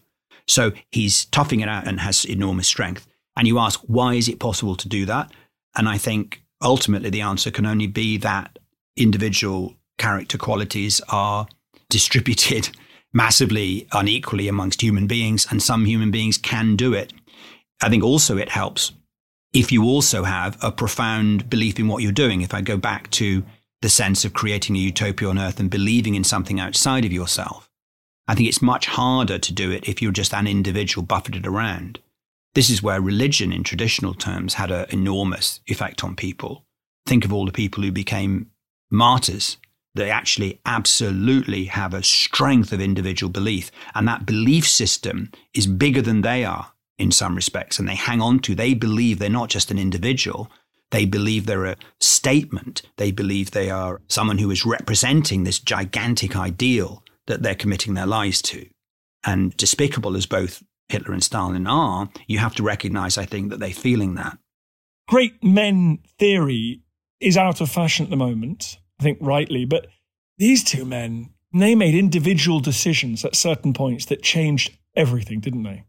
So 0.47 0.71
he's 0.91 1.25
toughing 1.25 1.61
it 1.61 1.69
out 1.69 1.87
and 1.87 1.99
has 1.99 2.25
enormous 2.25 2.67
strength. 2.67 3.07
And 3.35 3.47
you 3.47 3.59
ask, 3.59 3.79
why 3.87 4.15
is 4.15 4.27
it 4.27 4.39
possible 4.39 4.75
to 4.75 4.87
do 4.87 5.05
that? 5.05 5.31
And 5.75 5.89
I 5.89 5.97
think 5.97 6.43
ultimately 6.61 7.09
the 7.09 7.21
answer 7.21 7.49
can 7.49 7.65
only 7.65 7.87
be 7.87 8.17
that 8.17 8.59
individual 8.95 9.75
character 9.97 10.37
qualities 10.37 11.01
are 11.09 11.47
distributed 11.89 12.69
massively 13.13 13.87
unequally 13.91 14.47
amongst 14.47 14.81
human 14.81 15.07
beings, 15.07 15.47
and 15.49 15.61
some 15.61 15.85
human 15.85 16.11
beings 16.11 16.37
can 16.37 16.75
do 16.75 16.93
it. 16.93 17.13
I 17.81 17.89
think 17.89 18.03
also 18.03 18.37
it 18.37 18.49
helps 18.49 18.91
if 19.53 19.71
you 19.71 19.83
also 19.83 20.23
have 20.23 20.57
a 20.61 20.71
profound 20.71 21.49
belief 21.49 21.79
in 21.79 21.87
what 21.87 22.01
you're 22.01 22.11
doing. 22.11 22.41
If 22.41 22.53
I 22.53 22.61
go 22.61 22.75
back 22.75 23.09
to 23.11 23.43
the 23.81 23.89
sense 23.89 24.25
of 24.25 24.33
creating 24.33 24.75
a 24.75 24.79
utopia 24.79 25.29
on 25.29 25.37
earth 25.37 25.59
and 25.59 25.69
believing 25.69 26.15
in 26.15 26.23
something 26.23 26.59
outside 26.59 27.05
of 27.05 27.13
yourself, 27.13 27.69
I 28.27 28.35
think 28.35 28.49
it's 28.49 28.61
much 28.61 28.87
harder 28.87 29.37
to 29.37 29.53
do 29.53 29.69
it 29.71 29.87
if 29.87 30.01
you're 30.01 30.11
just 30.11 30.33
an 30.33 30.47
individual 30.47 31.05
buffeted 31.05 31.45
around. 31.45 31.99
This 32.55 32.69
is 32.69 32.81
where 32.81 33.01
religion, 33.01 33.51
in 33.51 33.63
traditional 33.63 34.13
terms, 34.13 34.55
had 34.55 34.71
an 34.71 34.85
enormous 34.89 35.59
effect 35.67 36.03
on 36.03 36.15
people. 36.15 36.65
Think 37.05 37.25
of 37.25 37.33
all 37.33 37.45
the 37.45 37.51
people 37.51 37.83
who 37.83 37.91
became 37.91 38.51
martyrs. 38.89 39.57
They 39.95 40.09
actually 40.09 40.61
absolutely 40.65 41.65
have 41.65 41.93
a 41.93 42.03
strength 42.03 42.71
of 42.71 42.81
individual 42.81 43.31
belief. 43.31 43.71
And 43.93 44.07
that 44.07 44.25
belief 44.25 44.67
system 44.67 45.31
is 45.53 45.67
bigger 45.67 46.01
than 46.01 46.21
they 46.21 46.45
are 46.45 46.72
in 46.97 47.11
some 47.11 47.35
respects, 47.35 47.79
and 47.79 47.87
they 47.87 47.95
hang 47.95 48.21
on 48.21 48.39
to. 48.39 48.55
They 48.55 48.73
believe 48.73 49.19
they're 49.19 49.29
not 49.29 49.49
just 49.49 49.71
an 49.71 49.79
individual. 49.79 50.51
They 50.91 51.05
believe 51.05 51.45
they're 51.45 51.65
a 51.65 51.77
statement. 51.99 52.83
They 52.97 53.11
believe 53.11 53.51
they 53.51 53.69
are 53.69 54.01
someone 54.07 54.37
who 54.37 54.51
is 54.51 54.65
representing 54.65 55.43
this 55.43 55.59
gigantic 55.59 56.35
ideal 56.35 57.03
that 57.25 57.41
they're 57.41 57.55
committing 57.55 57.95
their 57.95 58.05
lives 58.05 58.41
to. 58.43 58.67
And 59.23 59.55
despicable 59.57 60.15
as 60.15 60.25
both 60.25 60.61
Hitler 60.89 61.13
and 61.13 61.23
Stalin 61.23 61.65
are, 61.65 62.09
you 62.27 62.37
have 62.39 62.55
to 62.55 62.63
recognize, 62.63 63.17
I 63.17 63.25
think, 63.25 63.49
that 63.49 63.59
they're 63.59 63.71
feeling 63.71 64.15
that. 64.15 64.37
Great 65.07 65.43
men 65.43 65.99
theory 66.19 66.81
is 67.19 67.37
out 67.37 67.61
of 67.61 67.69
fashion 67.69 68.05
at 68.05 68.09
the 68.09 68.15
moment, 68.17 68.77
I 68.99 69.03
think 69.03 69.17
rightly, 69.21 69.65
but 69.65 69.87
these 70.37 70.63
two 70.63 70.85
men, 70.85 71.29
they 71.53 71.73
made 71.73 71.95
individual 71.95 72.59
decisions 72.59 73.23
at 73.25 73.35
certain 73.35 73.73
points 73.73 74.05
that 74.05 74.21
changed 74.21 74.77
everything, 74.95 75.39
didn't 75.39 75.63
they? 75.63 75.85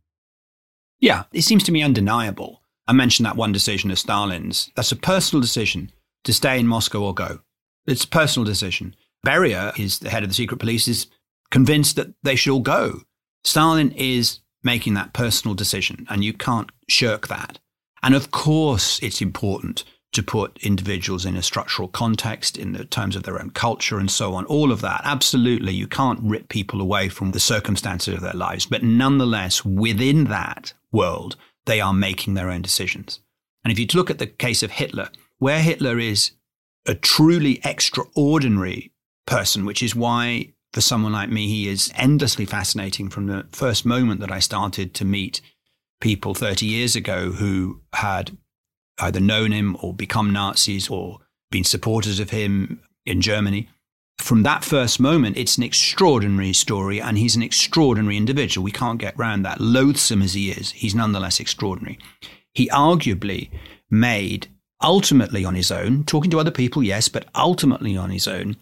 Yeah, 1.00 1.24
it 1.32 1.42
seems 1.42 1.64
to 1.64 1.72
me 1.72 1.82
undeniable. 1.82 2.62
I 2.86 2.92
mentioned 2.92 3.26
that 3.26 3.36
one 3.36 3.52
decision 3.52 3.90
of 3.90 3.98
Stalin's. 3.98 4.70
That's 4.76 4.92
a 4.92 4.96
personal 4.96 5.40
decision 5.40 5.90
to 6.24 6.32
stay 6.32 6.58
in 6.58 6.66
Moscow 6.66 7.02
or 7.02 7.14
go. 7.14 7.40
It's 7.86 8.04
a 8.04 8.08
personal 8.08 8.44
decision. 8.44 8.94
Beria, 9.26 9.78
is 9.78 9.98
the 9.98 10.10
head 10.10 10.22
of 10.22 10.28
the 10.28 10.34
secret 10.34 10.58
police, 10.58 10.86
is 10.86 11.06
convinced 11.50 11.96
that 11.96 12.14
they 12.22 12.36
should 12.36 12.52
all 12.52 12.60
go. 12.60 13.02
Stalin 13.42 13.90
is 13.92 14.40
making 14.62 14.94
that 14.94 15.12
personal 15.12 15.54
decision, 15.54 16.06
and 16.08 16.24
you 16.24 16.32
can't 16.32 16.70
shirk 16.88 17.28
that. 17.28 17.58
And 18.02 18.14
of 18.14 18.30
course, 18.30 18.98
it's 19.02 19.22
important 19.22 19.84
to 20.14 20.22
put 20.22 20.58
individuals 20.62 21.24
in 21.24 21.36
a 21.36 21.42
structural 21.42 21.88
context 21.88 22.56
in 22.56 22.72
the 22.72 22.84
terms 22.84 23.16
of 23.16 23.24
their 23.24 23.40
own 23.40 23.50
culture 23.50 23.98
and 23.98 24.10
so 24.10 24.34
on. 24.34 24.44
All 24.46 24.72
of 24.72 24.80
that. 24.80 25.02
Absolutely. 25.04 25.74
You 25.74 25.86
can't 25.86 26.20
rip 26.22 26.48
people 26.48 26.80
away 26.80 27.08
from 27.08 27.32
the 27.32 27.40
circumstances 27.40 28.14
of 28.14 28.20
their 28.20 28.32
lives. 28.32 28.66
But 28.66 28.82
nonetheless, 28.82 29.64
within 29.64 30.24
that 30.24 30.72
world, 30.92 31.36
they 31.66 31.80
are 31.80 31.92
making 31.92 32.34
their 32.34 32.50
own 32.50 32.62
decisions. 32.62 33.20
And 33.64 33.72
if 33.72 33.78
you 33.78 33.86
look 33.94 34.10
at 34.10 34.18
the 34.18 34.26
case 34.26 34.62
of 34.62 34.70
Hitler, 34.70 35.08
where 35.38 35.60
Hitler 35.60 35.98
is 35.98 36.32
a 36.86 36.94
truly 36.94 37.60
extraordinary 37.64 38.92
person, 39.26 39.64
which 39.64 39.82
is 39.82 39.96
why 39.96 40.52
for 40.72 40.80
someone 40.80 41.12
like 41.12 41.30
me, 41.30 41.48
he 41.48 41.68
is 41.68 41.90
endlessly 41.96 42.44
fascinating 42.44 43.08
from 43.08 43.26
the 43.26 43.46
first 43.52 43.84
moment 43.84 44.20
that 44.20 44.32
I 44.32 44.38
started 44.38 44.94
to 44.94 45.04
meet 45.04 45.40
people 46.00 46.34
30 46.34 46.66
years 46.66 46.94
ago 46.94 47.32
who 47.32 47.80
had 47.94 48.36
either 48.98 49.20
known 49.20 49.52
him 49.52 49.76
or 49.80 49.92
become 49.92 50.32
Nazis 50.32 50.88
or 50.88 51.18
been 51.50 51.64
supporters 51.64 52.20
of 52.20 52.30
him 52.30 52.80
in 53.06 53.20
Germany. 53.20 53.68
From 54.18 54.42
that 54.44 54.64
first 54.64 55.00
moment, 55.00 55.36
it's 55.36 55.56
an 55.56 55.64
extraordinary 55.64 56.52
story, 56.52 57.00
and 57.00 57.18
he's 57.18 57.36
an 57.36 57.42
extraordinary 57.42 58.16
individual. 58.16 58.64
We 58.64 58.70
can't 58.70 59.00
get 59.00 59.18
round 59.18 59.44
that. 59.44 59.60
Loathsome 59.60 60.22
as 60.22 60.34
he 60.34 60.50
is, 60.50 60.70
he's 60.72 60.94
nonetheless 60.94 61.40
extraordinary. 61.40 61.98
He 62.52 62.68
arguably 62.68 63.50
made, 63.90 64.48
ultimately 64.82 65.44
on 65.44 65.54
his 65.54 65.70
own, 65.72 66.04
talking 66.04 66.30
to 66.30 66.38
other 66.38 66.52
people, 66.52 66.82
yes, 66.82 67.08
but 67.08 67.26
ultimately 67.34 67.96
on 67.96 68.10
his 68.10 68.28
own, 68.28 68.56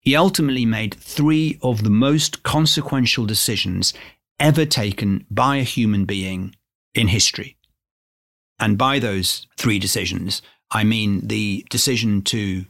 he 0.00 0.16
ultimately 0.16 0.64
made 0.64 0.94
three 0.94 1.58
of 1.62 1.84
the 1.84 1.90
most 1.90 2.42
consequential 2.42 3.26
decisions 3.26 3.92
ever 4.40 4.64
taken 4.64 5.26
by 5.30 5.56
a 5.56 5.62
human 5.62 6.04
being 6.04 6.54
in 6.94 7.08
history. 7.08 7.57
And 8.58 8.76
by 8.76 8.98
those 8.98 9.46
three 9.56 9.78
decisions, 9.78 10.42
I 10.70 10.84
mean 10.84 11.26
the 11.26 11.64
decision 11.70 12.22
to 12.22 12.66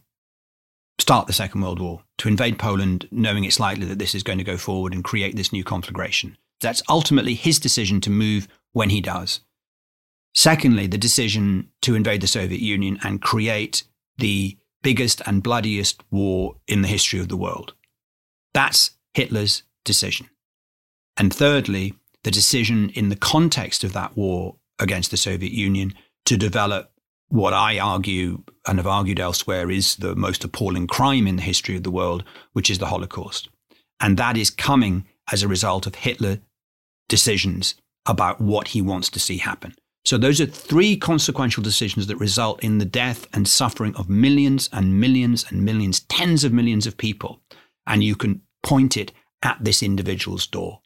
start 0.99 1.27
the 1.27 1.33
Second 1.33 1.61
World 1.61 1.81
War, 1.81 2.03
to 2.19 2.29
invade 2.29 2.59
Poland, 2.59 3.09
knowing 3.11 3.45
it's 3.45 3.61
likely 3.61 3.87
that 3.87 3.99
this 3.99 4.15
is 4.15 4.23
going 4.23 4.39
to 4.39 4.45
go 4.45 4.57
forward 4.57 4.93
and 4.93 5.05
create 5.05 5.37
this 5.37 5.53
new 5.53 5.65
conflagration. 5.65 6.37
That's 6.61 6.83
ultimately 6.89 7.35
his 7.35 7.59
decision 7.59 8.01
to 8.03 8.11
move 8.11 8.49
when 8.73 8.91
he 8.91 9.01
does. 9.01 9.41
Secondly, 10.35 10.87
the 10.87 10.99
decision 10.99 11.69
to 11.83 11.95
invade 11.95 12.21
the 12.21 12.27
Soviet 12.27 12.61
Union 12.61 12.99
and 13.03 13.23
create 13.23 13.85
the 14.19 14.59
biggest 14.83 15.23
and 15.27 15.43
bloodiest 15.43 16.03
war 16.11 16.57
in 16.67 16.83
the 16.83 16.89
history 16.89 17.21
of 17.21 17.29
the 17.29 17.37
world. 17.37 17.75
That's 18.55 18.93
Hitler's 19.15 19.63
decision. 19.85 20.29
And 21.17 21.33
thirdly, 21.33 21.95
the 22.25 22.31
decision 22.31 22.91
in 22.91 23.09
the 23.09 23.17
context 23.17 23.85
of 23.85 23.93
that 23.95 24.17
war 24.17 24.57
against 24.79 25.11
the 25.11 25.17
Soviet 25.17 25.53
Union 25.53 25.95
to 26.27 26.37
develop 26.37 26.93
what 27.29 27.53
I 27.53 27.79
argue 27.79 28.43
and 28.67 28.79
have 28.79 28.87
argued 28.87 29.21
elsewhere 29.21 29.71
is 29.71 29.97
the 29.97 30.15
most 30.15 30.45
appalling 30.45 30.87
crime 30.87 31.27
in 31.27 31.37
the 31.37 31.43
history 31.43 31.77
of 31.77 31.83
the 31.83 31.91
world, 31.91 32.25
which 32.53 32.71
is 32.71 32.79
the 32.79 32.87
Holocaust. 32.87 33.49
And 34.01 34.17
that 34.17 34.37
is 34.37 34.51
coming 34.51 35.07
as 35.31 35.43
a 35.43 35.49
result 35.49 35.87
of 35.87 35.95
Hitler 35.95 36.39
decisions 37.09 37.75
about 38.07 38.41
what 38.41 38.69
he 38.69 38.81
wants 38.81 39.11
to 39.11 39.21
see 39.21 39.39
happen. 39.39 39.75
So 40.05 40.17
those 40.17 40.41
are 40.41 40.47
three 40.47 40.97
consequential 40.97 41.63
decisions 41.63 42.07
that 42.07 42.17
result 42.17 42.63
in 42.65 42.79
the 42.79 42.87
death 42.87 43.27
and 43.35 43.47
suffering 43.47 43.95
of 43.97 44.09
millions 44.09 44.71
and 44.73 44.99
millions 44.99 45.45
and 45.51 45.65
millions, 45.65 46.01
tens 46.01 46.45
of 46.45 46.53
millions 46.53 46.87
of 46.87 46.97
people. 46.97 47.43
And 47.87 48.03
you 48.03 48.17
can 48.17 48.41
point 48.63 48.97
it 48.97 49.13
at 49.43 49.59
this 49.61 49.83
individual's 49.83 50.47
door. 50.47 50.81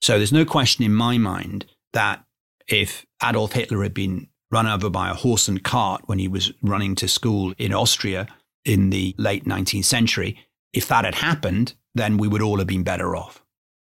So 0.00 0.16
there's 0.16 0.32
no 0.32 0.44
question 0.44 0.84
in 0.84 0.94
my 0.94 1.18
mind 1.18 1.66
that 1.92 2.25
if 2.68 3.06
Adolf 3.22 3.52
Hitler 3.52 3.82
had 3.82 3.94
been 3.94 4.28
run 4.50 4.66
over 4.66 4.88
by 4.90 5.10
a 5.10 5.14
horse 5.14 5.48
and 5.48 5.62
cart 5.62 6.02
when 6.06 6.18
he 6.18 6.28
was 6.28 6.52
running 6.62 6.94
to 6.96 7.08
school 7.08 7.52
in 7.58 7.72
Austria 7.72 8.26
in 8.64 8.90
the 8.90 9.14
late 9.18 9.44
19th 9.44 9.84
century, 9.84 10.38
if 10.72 10.88
that 10.88 11.04
had 11.04 11.16
happened, 11.16 11.74
then 11.94 12.16
we 12.16 12.28
would 12.28 12.42
all 12.42 12.58
have 12.58 12.66
been 12.66 12.82
better 12.82 13.16
off. 13.16 13.42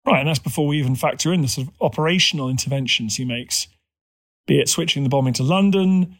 Right, 0.05 0.19
and 0.19 0.29
that's 0.29 0.39
before 0.39 0.67
we 0.67 0.79
even 0.79 0.95
factor 0.95 1.33
in 1.33 1.41
the 1.41 1.47
sort 1.47 1.67
of 1.67 1.73
operational 1.81 2.49
interventions 2.49 3.15
he 3.15 3.25
makes, 3.25 3.67
be 4.45 4.59
it 4.59 4.69
switching 4.69 5.03
the 5.03 5.09
bombing 5.09 5.33
to 5.33 5.43
London, 5.43 6.19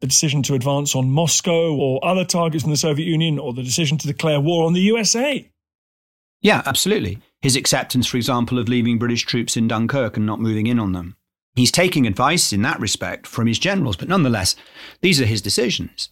the 0.00 0.06
decision 0.06 0.42
to 0.44 0.54
advance 0.54 0.94
on 0.94 1.10
Moscow 1.10 1.74
or 1.74 2.04
other 2.04 2.24
targets 2.24 2.64
in 2.64 2.70
the 2.70 2.76
Soviet 2.76 3.06
Union, 3.06 3.38
or 3.38 3.52
the 3.52 3.62
decision 3.62 3.98
to 3.98 4.06
declare 4.06 4.40
war 4.40 4.66
on 4.66 4.74
the 4.74 4.80
USA. 4.80 5.50
Yeah, 6.42 6.62
absolutely. 6.66 7.18
His 7.42 7.56
acceptance, 7.56 8.06
for 8.06 8.16
example, 8.16 8.58
of 8.58 8.68
leaving 8.68 8.98
British 8.98 9.24
troops 9.24 9.56
in 9.56 9.66
Dunkirk 9.66 10.16
and 10.16 10.26
not 10.26 10.40
moving 10.40 10.66
in 10.66 10.78
on 10.78 10.92
them. 10.92 11.16
He's 11.56 11.72
taking 11.72 12.06
advice 12.06 12.52
in 12.52 12.62
that 12.62 12.78
respect 12.78 13.26
from 13.26 13.46
his 13.46 13.58
generals, 13.58 13.96
but 13.96 14.08
nonetheless, 14.08 14.54
these 15.00 15.20
are 15.20 15.26
his 15.26 15.42
decisions. 15.42 16.10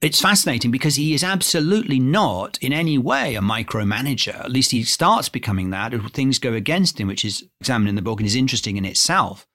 It's 0.00 0.22
fascinating 0.22 0.70
because 0.70 0.96
he 0.96 1.12
is 1.12 1.22
absolutely 1.22 2.00
not 2.00 2.56
in 2.62 2.72
any 2.72 2.96
way 2.96 3.34
a 3.34 3.42
micromanager. 3.42 4.40
At 4.40 4.50
least 4.50 4.70
he 4.70 4.82
starts 4.82 5.28
becoming 5.28 5.68
that 5.70 5.92
as 5.92 6.00
things 6.12 6.38
go 6.38 6.54
against 6.54 6.98
him, 6.98 7.08
which 7.08 7.26
is 7.26 7.44
examined 7.60 7.90
in 7.90 7.94
the 7.96 8.02
book 8.02 8.18
and 8.18 8.26
is 8.26 8.34
interesting 8.34 8.78
in 8.78 8.86
itself. 8.86 9.46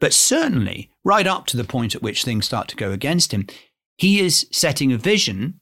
But 0.00 0.12
certainly, 0.12 0.90
right 1.04 1.26
up 1.26 1.46
to 1.46 1.56
the 1.56 1.62
point 1.62 1.94
at 1.94 2.02
which 2.02 2.24
things 2.24 2.46
start 2.46 2.66
to 2.68 2.76
go 2.76 2.90
against 2.90 3.32
him, 3.32 3.46
he 3.96 4.18
is 4.18 4.48
setting 4.50 4.92
a 4.92 4.98
vision 4.98 5.60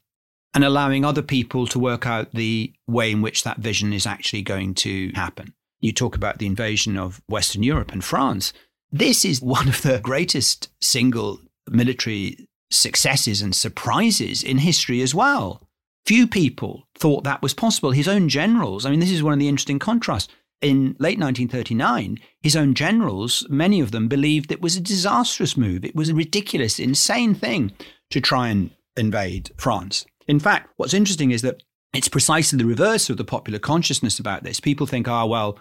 and 0.54 0.64
allowing 0.64 1.04
other 1.04 1.22
people 1.22 1.66
to 1.66 1.78
work 1.78 2.06
out 2.06 2.32
the 2.32 2.72
way 2.87 3.11
in 3.11 3.20
which 3.20 3.44
that 3.44 3.59
vision 3.59 3.92
is 3.92 4.06
actually 4.06 4.40
going 4.40 4.72
to 4.74 5.12
happen. 5.14 5.52
You 5.80 5.92
talk 5.92 6.16
about 6.16 6.38
the 6.38 6.46
invasion 6.46 6.96
of 6.96 7.20
Western 7.28 7.62
Europe 7.62 7.92
and 7.92 8.02
France. 8.02 8.54
This 8.92 9.25
is 9.25 9.42
one 9.42 9.68
of 9.68 9.83
the 9.83 10.01
greatest 10.01 10.68
single 10.81 11.40
military 11.68 12.49
successes 12.70 13.42
and 13.42 13.55
surprises 13.55 14.42
in 14.42 14.59
history 14.59 15.01
as 15.01 15.14
well. 15.14 15.68
Few 16.05 16.27
people 16.27 16.87
thought 16.96 17.25
that 17.25 17.42
was 17.42 17.55
possible. 17.55 17.90
His 17.90 18.09
own 18.09 18.29
generals, 18.29 18.87
I 18.87 18.90
mean, 18.90 19.01
this 19.01 19.11
is 19.11 19.22
one 19.22 19.33
of 19.33 19.38
the 19.38 19.49
interesting 19.49 19.79
contrasts. 19.79 20.29
In 20.62 20.96
late 20.99 21.18
1939, 21.18 22.18
his 22.40 22.57
own 22.57 22.75
generals, 22.75 23.46
many 23.51 23.81
of 23.81 23.90
them 23.90 24.09
believed 24.09 24.51
it 24.51 24.62
was 24.62 24.77
a 24.77 24.81
disastrous 24.81 25.57
move. 25.57 25.85
It 25.85 25.94
was 25.94 26.09
a 26.09 26.14
ridiculous, 26.14 26.79
insane 26.79 27.35
thing 27.35 27.72
to 28.11 28.20
try 28.20 28.49
and 28.49 28.70
invade 28.96 29.51
France. 29.59 30.07
In 30.27 30.40
fact, 30.40 30.70
what's 30.77 30.94
interesting 30.94 31.31
is 31.31 31.42
that 31.42 31.62
it's 31.92 32.09
precisely 32.09 32.57
the 32.59 32.64
reverse 32.64 33.11
of 33.11 33.16
the 33.16 33.25
popular 33.25 33.59
consciousness 33.59 34.18
about 34.18 34.44
this. 34.44 34.61
People 34.61 34.87
think, 34.87 35.09
ah, 35.09 35.22
oh, 35.22 35.27
well, 35.27 35.59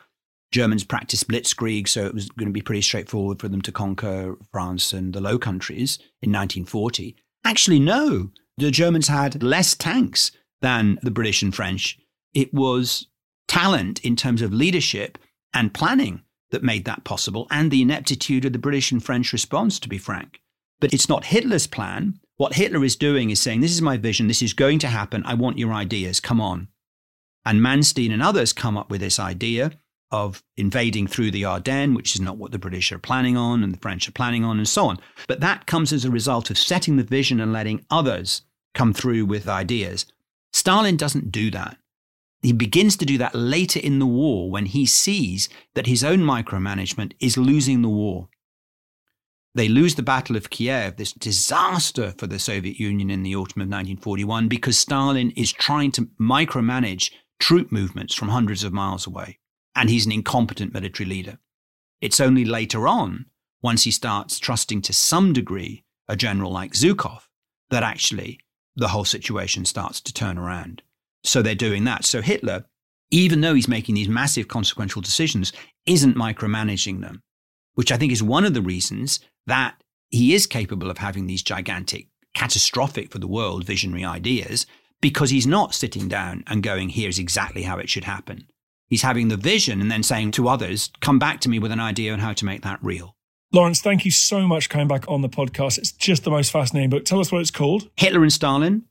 Germans 0.56 0.86
practiced 0.86 1.28
blitzkrieg, 1.28 1.86
so 1.86 2.06
it 2.06 2.14
was 2.14 2.30
going 2.30 2.48
to 2.48 2.54
be 2.54 2.62
pretty 2.62 2.82
straightforward 2.82 3.42
for 3.42 3.50
them 3.50 3.62
to 3.64 3.74
conquer 3.74 4.38
France 4.54 4.94
and 4.94 5.12
the 5.12 5.20
Low 5.20 5.38
Countries 5.38 6.00
in 6.22 6.32
1940. 6.32 7.18
Actually, 7.44 7.82
no. 7.82 8.30
The 8.58 8.72
Germans 8.72 9.10
had 9.10 9.44
less 9.44 9.76
tanks 9.76 10.32
than 10.62 10.98
the 11.02 11.12
British 11.12 11.42
and 11.42 11.54
French. 11.54 12.00
It 12.34 12.54
was 12.54 13.08
talent 13.50 14.00
in 14.06 14.16
terms 14.16 14.42
of 14.42 14.54
leadership 14.54 15.18
and 15.54 15.74
planning 15.74 16.22
that 16.52 16.64
made 16.64 16.86
that 16.86 17.04
possible, 17.04 17.48
and 17.52 17.70
the 17.70 17.82
ineptitude 17.82 18.46
of 18.46 18.54
the 18.54 18.58
British 18.58 18.94
and 18.94 19.04
French 19.04 19.34
response, 19.34 19.78
to 19.82 19.90
be 19.90 19.98
frank. 19.98 20.40
But 20.80 20.94
it's 20.94 21.10
not 21.10 21.26
Hitler's 21.26 21.68
plan. 21.68 22.18
What 22.38 22.56
Hitler 22.56 22.86
is 22.86 22.96
doing 22.96 23.30
is 23.30 23.42
saying, 23.42 23.60
This 23.60 23.74
is 23.74 23.82
my 23.82 23.98
vision. 23.98 24.30
This 24.30 24.42
is 24.42 24.54
going 24.54 24.80
to 24.80 24.88
happen. 24.88 25.22
I 25.26 25.34
want 25.34 25.58
your 25.58 25.74
ideas. 25.74 26.22
Come 26.22 26.40
on. 26.40 26.70
And 27.46 27.60
Manstein 27.60 28.14
and 28.14 28.24
others 28.24 28.54
come 28.54 28.78
up 28.78 28.90
with 28.90 29.02
this 29.02 29.20
idea 29.20 29.74
of 30.12 30.44
invading 30.58 31.08
through 31.08 31.32
the 31.32 31.46
Ardennes, 31.46 31.96
which 31.96 32.16
is 32.16 32.22
not 32.22 32.38
what 32.38 32.52
the 32.52 32.60
British 32.60 32.92
are 32.92 33.00
planning 33.00 33.36
on 33.36 33.64
and 33.64 33.74
the 33.74 33.80
French 33.80 34.08
are 34.08 34.14
planning 34.14 34.44
on, 34.44 34.58
and 34.58 34.68
so 34.68 34.88
on. 34.88 35.00
But 35.28 35.40
that 35.42 35.66
comes 35.66 35.92
as 35.92 36.06
a 36.06 36.12
result 36.12 36.50
of 36.50 36.58
setting 36.58 36.98
the 36.98 37.04
vision 37.04 37.40
and 37.40 37.52
letting 37.52 37.86
others 37.90 38.44
come 38.74 38.94
through 38.94 39.26
with 39.26 39.48
ideas. 39.48 40.06
Stalin 40.54 40.98
doesn't 40.98 41.32
do 41.32 41.50
that. 41.52 41.78
He 42.42 42.54
begins 42.54 42.96
to 42.98 43.06
do 43.06 43.18
that 43.18 43.34
later 43.34 43.80
in 43.80 44.00
the 44.00 44.06
war 44.06 44.52
when 44.52 44.68
he 44.68 44.86
sees 44.86 45.50
that 45.74 45.88
his 45.88 46.04
own 46.04 46.20
micromanagement 46.20 47.14
is 47.20 47.38
losing 47.38 47.82
the 47.82 47.90
war. 47.90 48.30
They 49.56 49.68
lose 49.70 49.96
the 49.96 50.04
Battle 50.04 50.36
of 50.36 50.50
Kiev, 50.50 50.98
this 50.98 51.14
disaster 51.14 52.14
for 52.18 52.28
the 52.28 52.40
Soviet 52.40 52.78
Union 52.78 53.10
in 53.10 53.24
the 53.24 53.36
autumn 53.36 53.62
of 53.62 53.68
1941, 53.68 54.50
because 54.50 54.78
Stalin 54.78 55.32
is 55.32 55.52
trying 55.52 55.92
to 55.94 56.10
micromanage 56.20 57.12
troop 57.40 57.72
movements 57.72 58.14
from 58.14 58.30
hundreds 58.30 58.64
of 58.64 58.74
miles 58.74 59.08
away 59.08 59.40
and 59.76 59.90
he's 59.90 60.06
an 60.06 60.12
incompetent 60.12 60.74
military 60.74 61.08
leader. 61.08 61.38
It's 62.02 62.20
only 62.20 62.46
later 62.46 62.88
on, 62.88 63.26
once 63.62 63.84
he 63.84 63.92
starts 63.92 64.40
trusting 64.40 64.82
to 64.84 64.94
some 64.94 65.34
degree 65.34 65.84
a 66.08 66.16
general 66.16 66.52
like 66.52 66.74
Zhukov, 66.74 67.24
that 67.70 67.84
actually 67.84 68.40
the 68.76 68.90
whole 68.90 69.06
situation 69.06 69.66
starts 69.66 70.02
to 70.02 70.14
turn 70.14 70.38
around. 70.38 70.84
So 71.24 71.42
they're 71.42 71.56
doing 71.56 71.86
that. 71.86 72.06
So 72.06 72.22
Hitler, 72.22 72.66
even 73.10 73.42
though 73.42 73.54
he's 73.54 73.68
making 73.68 73.96
these 73.96 74.10
massive 74.10 74.48
consequential 74.48 75.02
decisions, 75.02 75.52
isn't 75.86 76.16
micromanaging 76.16 77.02
them, 77.02 77.24
which 77.74 77.92
I 77.92 77.98
think 77.98 78.12
is 78.12 78.22
one 78.22 78.46
of 78.46 78.54
the 78.54 78.62
reasons 78.62 79.20
that 79.48 79.76
he 80.10 80.34
is 80.34 80.46
capable 80.46 80.92
of 80.92 81.00
having 81.00 81.26
these 81.26 81.42
gigantic, 81.42 82.08
catastrophic 82.34 83.12
for 83.12 83.20
the 83.20 83.28
world 83.28 83.64
visionary 83.64 84.06
ideas, 84.06 84.66
because 85.02 85.30
he's 85.30 85.48
not 85.48 85.74
sitting 85.74 86.08
down 86.08 86.44
and 86.48 86.64
going, 86.64 86.90
here's 86.90 87.20
exactly 87.20 87.64
how 87.64 87.78
it 87.78 87.90
should 87.90 88.04
happen. 88.04 88.48
He's 88.96 89.02
having 89.02 89.28
the 89.28 89.36
vision 89.36 89.82
and 89.82 89.92
then 89.92 90.04
saying 90.04 90.32
to 90.32 90.48
others, 90.48 90.90
come 91.02 91.20
back 91.20 91.42
to 91.42 91.50
me 91.50 91.60
with 91.60 91.74
an 91.74 91.82
idea 91.82 92.14
on 92.14 92.20
how 92.20 92.32
to 92.32 92.46
make 92.46 92.62
that 92.62 92.80
real. 92.82 93.18
Laurence, 93.52 93.82
thank 93.82 94.06
you 94.06 94.12
so 94.12 94.48
much 94.48 94.68
for 94.68 94.70
coming 94.70 94.88
back 94.88 95.04
on 95.10 95.22
the 95.22 95.28
podcast. 95.28 95.78
It's 95.78 95.92
just 95.92 96.24
the 96.24 96.30
most 96.32 96.50
fascinating 96.50 96.92
book. 96.92 97.04
Tell 97.04 97.20
us 97.20 97.30
what 97.30 97.42
it's 97.42 97.52
called. 97.52 97.90
Hitler 97.98 98.22
and 98.22 98.32
Stalin, 98.32 98.86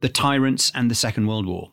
The 0.00 0.08
Tyrants 0.08 0.72
and 0.74 0.90
the 0.90 0.96
Second 0.96 1.28
World 1.28 1.46
War, 1.46 1.70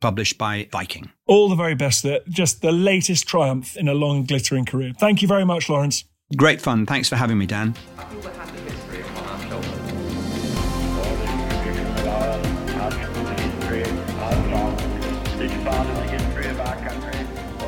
published 0.00 0.38
by 0.38 0.70
Viking. 0.72 1.10
All 1.26 1.50
the 1.50 1.54
very 1.54 1.74
best 1.74 2.02
there. 2.02 2.20
Just 2.30 2.62
the 2.62 2.72
latest 2.72 3.28
triumph 3.28 3.76
in 3.76 3.88
a 3.88 3.94
long, 3.94 4.24
glittering 4.24 4.64
career. 4.64 4.94
Thank 4.98 5.20
you 5.20 5.28
very 5.28 5.44
much, 5.44 5.68
Laurence. 5.68 6.04
Great 6.34 6.62
fun. 6.62 6.86
Thanks 6.86 7.10
for 7.10 7.16
having 7.16 7.36
me, 7.36 7.44
Dan. 7.44 7.74